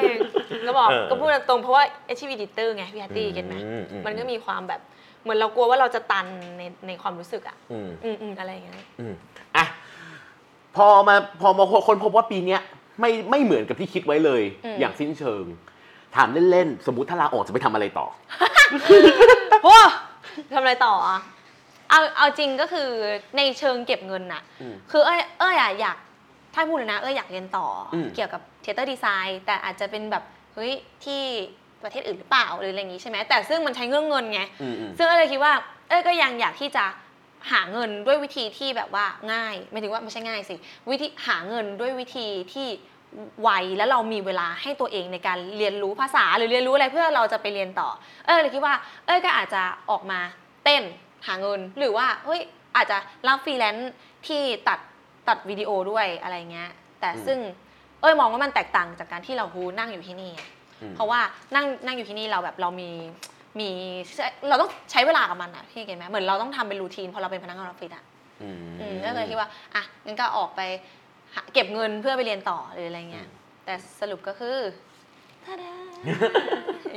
[0.66, 4.80] ก็บอกเออก็พูดตรงๆเพราะว่าอาชีพ editor ไงพี่อาร์ตี้ get ไหมอือืมันก็มีความแบบ
[5.22, 6.26] เหมือนเรากลัวว่าเราจะตัน
[6.58, 9.14] ในในความรู้สึกอะอืมอืมอืมอะไรอย่างเงี้ยอืม
[9.56, 9.64] อะ
[10.76, 12.60] พอมาพอมาค้นพบว่าปีเนี้ย
[13.00, 14.42] ไม่ไม่เหมือนกับที่คิดไว้เลย
[14.80, 15.44] อย่างสิ้นเชิง
[16.16, 18.06] ถามเล่นๆ สมมติถ้าลาออกจะไปทำอะไรต่อ
[19.64, 19.76] โอ้
[20.52, 21.18] ทำอะไรต่ออะ
[21.90, 22.88] เอาเอาจริงก็คือ
[23.36, 25.96] ในเชิงเก็บเงินน่ะ อืม คือเอ้ยเอ้ยอะอยาก
[26.54, 30.24] ถ้าพูดเลยนะเอ้ยอยากเรียนต่ออม เกี่ยวกับ theatre design แต่อาจจะเป็นแบบ
[30.54, 30.72] เฮ้ย
[31.04, 31.22] ที่
[31.82, 35.52] ประเทศอื่นหรือเปล่าหรืออะไรอย่างงี้ใช่ไหมแต่ซึ่งมันใช้เรื่องเงินไง อืมอืม ซึ่งเอ้ยเลยคิดว่า
[35.88, 36.84] เอ้ยก็ยังอยากที่จะ
[37.52, 40.54] หาเงินด้วยวิธีที่แบบว่าง่ายไม่ถึงว่าไม่ใช่ง่ายสิ
[40.90, 42.68] วิธีหาเงินด้วยวิธีที่
[43.42, 47.88] ไวแล้วเรามีเวลาให้ตัวเองในการเรียนรู้ภาษาหรือเรียนรู้อะไรเพื่อเราจะไปเรียนต่อ
[48.24, 48.74] เอ้ยเลยคิดว่า
[49.06, 50.20] เอ้ยก็อาจจะออกมา
[50.64, 50.82] เต้น
[51.26, 52.40] หาเงิน หรือว่าเฮ้ย
[52.76, 52.98] อาจจะ
[53.28, 53.92] รับฟรีแลนซ์
[54.26, 54.78] ที่ตัด
[55.28, 57.38] ตัดวิดีโอด้วยอะไรเงี้ย แต่อืมซึ่ง
[58.00, 60.42] เอ้ยมองว่ามันแตกต่างจากการที่เราคูนั่งอยู่ที่นี่ไง
[60.82, 61.20] อืมเพราะว่า
[61.54, 62.90] นั่งนั่งอยู่ที่นี่เราแบบเรามี
[63.60, 63.70] มี
[64.48, 68.04] เราต้องใช้เวลากับมันอะพี่เก็ตไหมเหมือนเราต้องทำเป็นรูทีนพอเราเป็นพนักงานออฟฟิศอะ
[68.42, 70.60] อืมอืมก็เลยคิดว่าอะงั้นก็ออกไป
[71.34, 73.28] หาเก็บเงินเพื่อไปเรียนต่อหรืออะไรเงี้ย
[73.64, 74.58] แต่สรุปก็คือ
[75.44, 75.74] ทาดา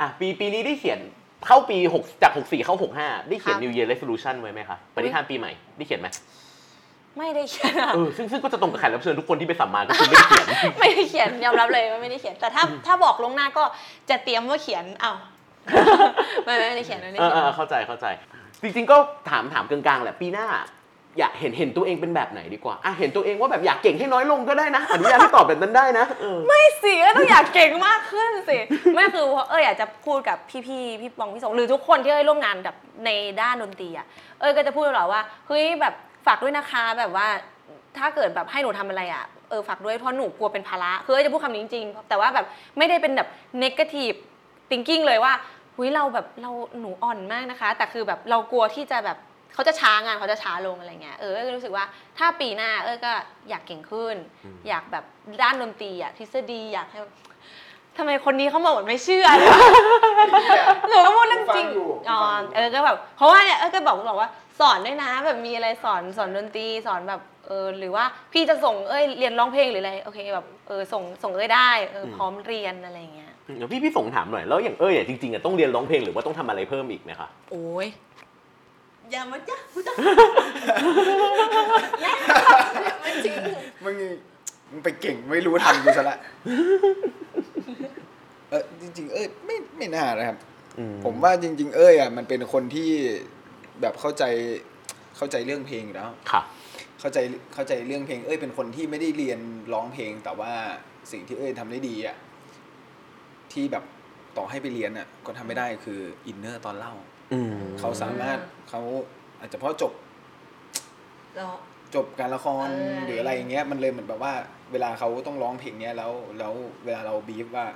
[0.00, 1.00] อะปีปีนี้ได้เขียน
[1.46, 6.08] เข้าปีหกจากหกสี่เข้าหกห้าได้เขียนครับ New Year Resolution ไว้ไหมคะปฏิทานปีใหม่ได้เขียนไหม
[7.18, 10.46] ไม่ได้เขียนอะเออซึ่งซึ่งก็จะตรงกับแขกรับเชิญทุกคนที่ไปสัมมาก็คือไม่ได้เขียน
[10.78, 13.64] ไม่ได้เขียนยอมรับเลยว่าไม่ได้เขียนแต่ถ้าถ้าบอกลวงหน้าก็
[14.10, 15.12] จะเตรียมว่าเขียนเอา
[16.44, 18.06] ไม่ไม่ได้เขียนไม่ได้เออเขียเอนอเข้าใจเข้าใจ
[18.62, 18.96] จริงๆก็
[19.30, 20.46] ถามถามกลางๆแหละปีหน้า
[21.18, 28.58] อยากเห็นเห็นตัวเองเป็นแบบไหนดีกว่าอะเห็นตัวเองว่าแบบอยากเก่งให้น้อยลงก็ได้นะอนุญาตให้ตอบแบบนั้นได้นะเออ ไม่สิก็ต้องอยากเก่งมากขึ้นสิ
[28.94, 33.10] ไม่คือเพราะเอยอยากจะพูดกับพี่ๆพี่ปองพี่สงหรือทุกคนที่เอ้ยร่วมงานแบบใน
[33.40, 34.06] ด้านดนตรีอะ
[34.40, 35.94] เอ้ยก็จะพูดตลอดว่าเฮ้ยแบบ
[36.26, 37.26] ฝากด้วยนะคะแบบว่า
[37.98, 42.46] ถ้าเกิดแบบให้หนูทำอะไรอะเออฝากด้วยเพราะหนูกลัวเป็นภาระคือเอ้ยจะพูดคำนี้จริงๆแต่ว่าแบบ
[42.78, 43.28] ไม่ได้เป็นแบบ
[43.62, 44.16] negative
[44.70, 45.32] thinking เลยว่า
[45.76, 46.50] หุยเราแบบเรา
[46.80, 49.18] หนูอ่อนมากนะคะ แต่คือแบบเรากลัวที่จะแบบ
[49.54, 51.84] เขาจะช้างานเขาจะช้าลงอะไรเงี้ยเออเอ้ยก็รู้สึกว่า
[52.18, 53.12] ถ้าปีหน้าเอ้ยก็
[53.48, 55.04] อยากเก่งขึ้นอืมอยากแบบ
[55.42, 57.14] ด้านดนตรีอะทฤษฎีอยากให้แบบ
[57.98, 59.50] ทำไมคนนี้เขามาเหมือนไม่เชื่อเลย
[60.88, 64.30] หนูก็พูดเรื่องจริงฟังอยู่อ๋อฟังอยู่เออก็แบบเพราะว่าเนี่ยเออก็บอกบอกว่า
[64.60, 77.86] สอนด้วยนะ แบบมีอะไรสอนสอนดนตรีสอนแบบเออหรือว่าพี่จะส่งเอ้ยเรียนร้องเพลงหรืออะไรโอเคแบบเออส่งส่งเอ้ยได้เออพร้อมเรียนอะไรอย่างเงี้ยเดี๋ยวพี่พี่สงถามหน่อยแล้วอย่างเอ้ยอะจริงๆอะต้องเรียนร้องเพลงหรือว่าต้องทำอะไรเพิ่มอีกไหมคะโอ้ย
[79.10, 79.56] อย่ามาจ้ะ
[83.84, 83.94] มึง
[84.70, 86.18] มึงไปเก่งไม่รู้ทันกูซะละ
[88.50, 90.36] เออจริง ๆ เอ้ยไม่ไม่น่านะครับ
[91.04, 92.90] ผมว่าจริง ๆ เอ้ยอะมันเป็นคนที่
[93.80, 94.24] แบบเข้าใจ
[95.16, 96.42] เข้าใจเรื่องเพลงอยู่แล้วค่ะ
[97.00, 97.18] เข้าใจ
[97.54, 99.40] เข้าใจเรื่องเพลง เอ้ยเป็นคนที่ไม่ได้เรียน
[99.72, 100.52] ร้องเพลง แต่ว่า
[101.12, 102.16] สิ่งที่เอ้ยทำได้ดีอะ
[103.52, 103.84] ที่แบบ
[104.36, 107.13] ต่อให้ไปเรียนอะ ก็ทำไม่ได้คือ inner ตอนเล่าอืม
[107.80, 108.38] เขาสามารถ
[108.70, 108.82] เขา
[109.40, 109.92] อาจจะเพราะจบ
[111.36, 111.52] แล้ว
[111.94, 114.32] จบการละครเออหรืออะไรอย่างเงี้ยมันเลยเหมือนแบบว่า
[114.72, 116.52] เวลาเขาต้องร้องเพลงเนี้ยแล้วแล้ว
[116.84, 117.66] เวลาเราบีฟว่า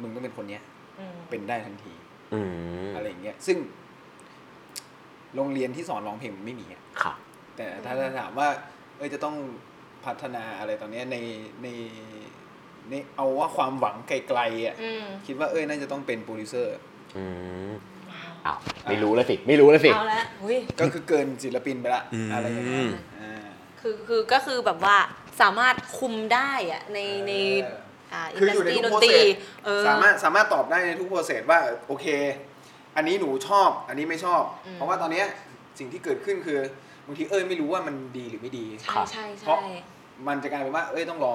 [0.00, 0.62] มึงต้องเป็นคนเนี้ย
[1.00, 1.94] อืมเป็นได้ทันที
[2.34, 2.40] อื
[2.86, 3.58] มอะไรอย่างเงี้ยซึ่ง
[5.34, 7.14] โรงเรียนที่สอนร้องเพลงมันไม่มีอะค่ะ
[7.56, 8.48] แต่ถ้าถ้าถามว่า
[8.98, 9.36] เอ้ยจะต้อง
[10.04, 11.16] พัฒนาอะไรตอนเนี้ยใน
[11.62, 11.68] ใน
[12.90, 16.74] ในเอาว่าความหวังไกลๆอะอืมคิดว่าเอ้ยน่าจะต้องเป็นโปรดิวเซอร์
[18.46, 22.86] อืมอ้าวไม่รู้แล้วสิ ไม่รู้แล้วสิ เอาละอุ้ยก็คือเกินศิลปินไปละอืม อะไรอย่างเงี้ย
[23.20, 23.46] อ่า
[23.80, 24.96] คือคือก็คือแบบว่า
[25.40, 27.32] สามารถคุมได้อะในใน
[27.62, 27.78] เออ
[28.12, 29.34] อ่าอินคือดัอยู่สในตรีทุดกนโปรตเซรีส
[29.64, 32.06] เออ สามารถสามารถตอบได้ในทุกโปรเซสว่าโอเค
[32.96, 35.26] อันนี้หนูชอบอันนี้ไม่ชอบ อืม เพราะว่าตอนเนี้ย
[35.78, 36.58] สิ่งที่เกิดขึ้นคือ
[37.06, 39.72] บางทีเอ้ยไม่รู้ว่ามันดีหรือไม่ดี ใช่ใช่เพราะใช่
[40.28, 41.34] มันจะกลายเป็นว่าเอ้ยต้องรอ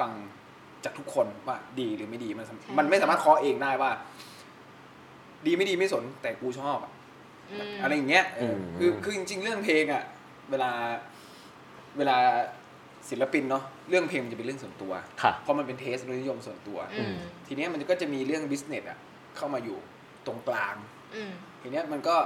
[0.00, 0.10] ฟัง
[0.84, 3.90] จากทุกคนว่าดีหรือไม่ดีมันสามใช่มันไม่สามารถเคาะเองได้ว่า
[5.46, 6.92] ดีไม่ดีไม่สนแต่กูชอบอะ
[7.60, 10.02] มอะไรอย่างเงี้ยเอออมคือคือจริง ๆ เรื่องเพลงอะ
[10.50, 10.70] เวลา
[11.98, 12.16] เวลา
[13.10, 14.92] ศิลปินเนาะเรื่องเพลงมันจะเป็นเรื่องส่วนตัว
[15.22, 17.14] ค่ะเพราะมันเป็น taste รสนิยมส่วนตัวอืม
[17.46, 18.98] ทีเนี้ยมันก็จะมีเรื่อง business อะ
[19.36, 19.78] เข้ามาอยู่
[20.26, 20.74] ตรงกลาง
[21.14, 21.32] อืม
[21.62, 22.16] ทีเนี้ยมันก็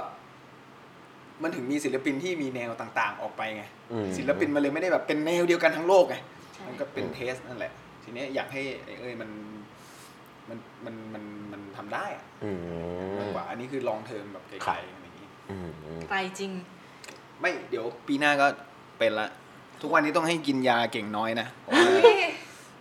[1.43, 6.15] มันถึงมีศิลปินที่มีแนวต่าง ๆ ออกไปไงอืมศิลปินมันเลยไม่ได้แบบเป็นแนวเดียวกันทั้งโลกไง
[6.53, 7.71] ใช่มันก็เป็น taste นั่นแหละ
[8.03, 9.29] ทีเนี้ยอยากให้ไอ้เอ้ยมัน
[10.49, 15.69] มันมันมันมันทำได้อะอืมมา กกว่า อันนี้คือลองเทอมแบบไกครัลบๆอะไรอย่างงี้อืม
[16.09, 16.51] ไกลจริง
[17.39, 18.47] ไม่เดี๋ยวปีหน้าก็
[18.99, 19.27] เป็นละ
[19.81, 21.87] ทุกวันนี้ต้องให้กินยาเก่งน้อยนะเพราะว่า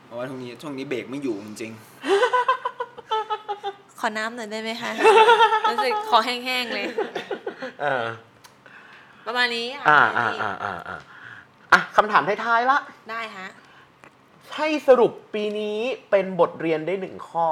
[0.07, 1.73] เพราะว่าช่วงนี้ช่วงนี้เบรกไม่อยู่จริง
[4.01, 4.93] ขอน้ำหน่อยได้ไหมคะ
[5.71, 6.87] รู้สึกขอแห้งๆเลย
[7.81, 8.05] เออ
[9.27, 10.99] ประมาณนี้ค่ะอ่าอ่าอ่าอ่าอ่า
[11.73, 12.79] อะคำถามท้ายๆละ
[13.11, 13.49] ได้ฮะ
[14.57, 15.79] ให้สรุปปีนี้
[16.11, 17.49] เป็นบทเรียนได้หนึ่งข้อ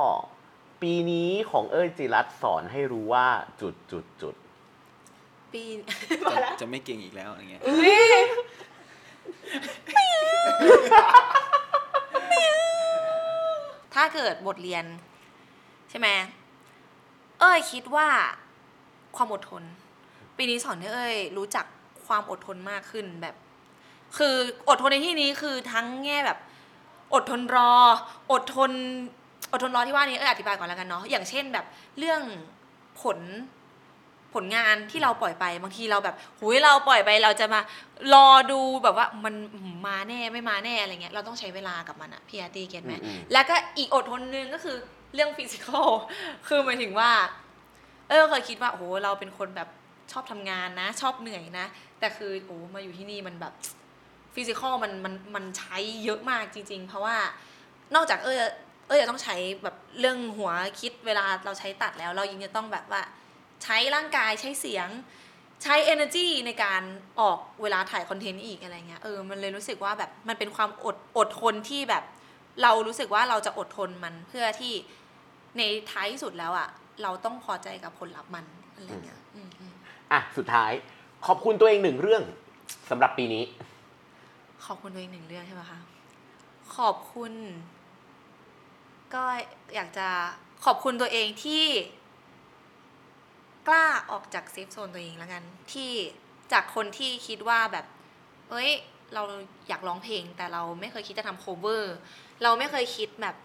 [0.83, 3.27] ปีนี้ของเอ้ยจิรัตน์สอนให้รู้ว่า
[3.61, 4.35] จุดจุดจุด
[5.53, 7.63] ปีๆจะจะไม่เก่งอีกแล้วอะไรเงี้ย
[13.95, 14.85] ถ้าเกิดบทเรียน
[15.91, 16.09] ใช่ไหม
[17.41, 18.09] เอ้ยคิดว่า
[19.17, 19.63] ความอดทน
[20.37, 21.67] ปีนี้สอนให้เอ้ยรู้จัก
[22.07, 23.35] ความอดทนมากขึ้นแบบ
[24.19, 24.35] คือ
[24.69, 26.39] อดทนในที่นี้คือทั้งแง่แบบ
[27.15, 27.73] อดทนรอ
[28.33, 28.73] อดทน
[29.53, 31.65] อดทนรอที่ว่านี้เอ้ยอธิบายก่อนแล้วกันเนาะอย่างเช่นแบบ
[31.99, 32.21] เรื่อง
[33.01, 33.19] ผล
[34.35, 37.61] ผลงานที่เราปล่อยไปบางทีเราแบบหุยเราปล่อยไปเราจะมา
[38.15, 39.35] รอดูแบบว่ามัน
[39.87, 44.77] มาแน่ไม่มาแน่อะไรเงี้ยเราต้องใช้เวลากับมันอะพี่อาร์ตี้ get ไหมอืมแล้วก็อีกอดทนหนึ่งก็คือ
[45.15, 45.89] เรื่อง physical
[46.49, 47.11] คือหมายถึงว่า
[48.09, 49.69] เออเคยคิดว่าโอ้โหเราเป็นคนแบบ
[50.13, 51.67] ชอบทำงานนะ ชอบเหนื่อยนะ
[51.99, 53.53] แต่คือโอ้มาอยู่ที่นี่มันแบบ
[54.35, 57.17] ฟิสิกอลมันมันมันใช้เยอะมากจริง ๆ เพราะว่า
[57.95, 58.41] นอกจากเออ
[58.87, 63.03] เออจะต้องใช้แบบเรื่องหัวคิดเวลาเราใช้ตัดแล้ว เรายังจะต้องแบบว่า
[63.65, 64.89] ใช้ร่างกายใช้เสียง
[65.63, 66.83] ใช้ energy ในการ
[67.21, 72.05] ออกเวลาถ่ายคอนเทนต์อีกอะไรเงี้ยเออมันเลยรู้สึกว่าแบบมันเป็นความอดอดทนที่แบบ
[72.63, 74.75] เรารู้สึกว่าเราจะอดทนมันเพื่อที่
[75.59, 76.69] ในท้ายที่สุดแล้วอะ่ะ
[77.03, 79.73] เราต้องพอใจกับผลลัพธ์มันอะไรเงี้ยอืมอืม
[80.13, 80.73] อะสุดท้าย
[81.27, 82.23] ขอบคุณตัวเองหนึ่งเรื่อง
[82.91, 83.45] สำหรับปีนี้
[84.67, 85.81] ขอบคุณตัวเองหนึ่งเรื่องใช่ไหมคะ
[86.77, 87.33] ขอบคุณ
[89.15, 89.23] ก็
[89.75, 90.09] อยากจะ
[90.65, 91.65] ขอบคุณตัวเองที่
[93.69, 95.43] กล้าออกจาก safe zone ตัวเองแล้วกัน
[95.73, 95.91] ที่
[96.53, 97.87] จากคนที่คิดว่าแบบ
[98.51, 98.71] เอ้ย
[99.15, 99.23] เรา
[99.69, 101.97] อยากร้องเพลง แต่เราไม่เคยคิดจะทำ cover
[102.43, 103.37] เราไม่เคยคิดแบบ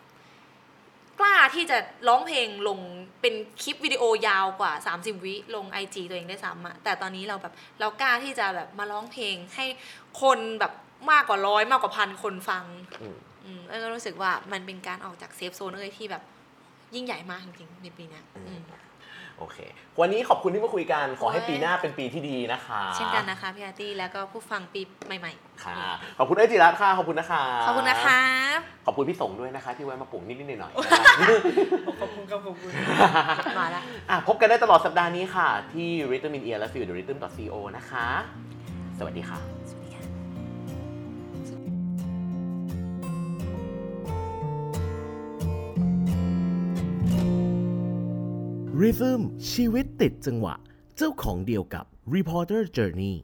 [1.19, 2.79] กล้าที่จะร้องเพลงลง
[3.21, 3.33] เป็น
[3.63, 9.65] คลิปวิดีโอยาวกว่า 30 วิลง IG ตัวเองได้ซ้ำอะแต่ตอนนี้เราแบบเรากล้าที่จะแบบมาร้องเพลงให้
[10.21, 10.73] คนแบบ
[11.11, 12.65] มากกว่าร้อยมากกว่าพันคนฟัง
[13.45, 16.23] อืมอืมเอ้ยก็รู้สึกว่ามันเป็นการออกจาก safe zone เอ้ยที่แบบ
[16.95, 18.61] ยิ่งใหญ่มากจริงๆในปีเนี้ยอืม
[19.37, 19.57] โอเค
[19.99, 24.81] วันนี้ขอบคุณที่มาคุยกัน ขอให้เอ้ยปีหน้าเป็นปีที่ดีนะคะ เช่นกันะคะพี่อาร์ตี้แล้วก็ผู้ฟังปี
[25.19, 25.73] ใหม่ๆ ค่ะ
[26.17, 28.19] ขอบคุณเอ้ยจิรัตน์ค่ะ ขอบคุณนะคะ ขอบคุณนะคะ
[28.85, 31.03] ขอบคุณพี่สงด้วยนะคะ ที่แวะมาปลุกนิดๆหน่อยๆนะคะ
[32.01, 32.71] ขอบคุณครับขอบคุณ
[33.59, 38.07] มาละอะพบกันได้ตลอดสัปดาห์นี้ค่ะ ที่ Rhythm in Ear และ Feel the Rhythm co นะคะ
[38.99, 39.60] สวัสดีค่ะสวัสดีค่ะ
[48.81, 49.21] Rhythm
[49.51, 50.55] ชีวิตติดจังหวะ
[50.97, 53.15] เจ้าของเดียวกับ Reporter Journey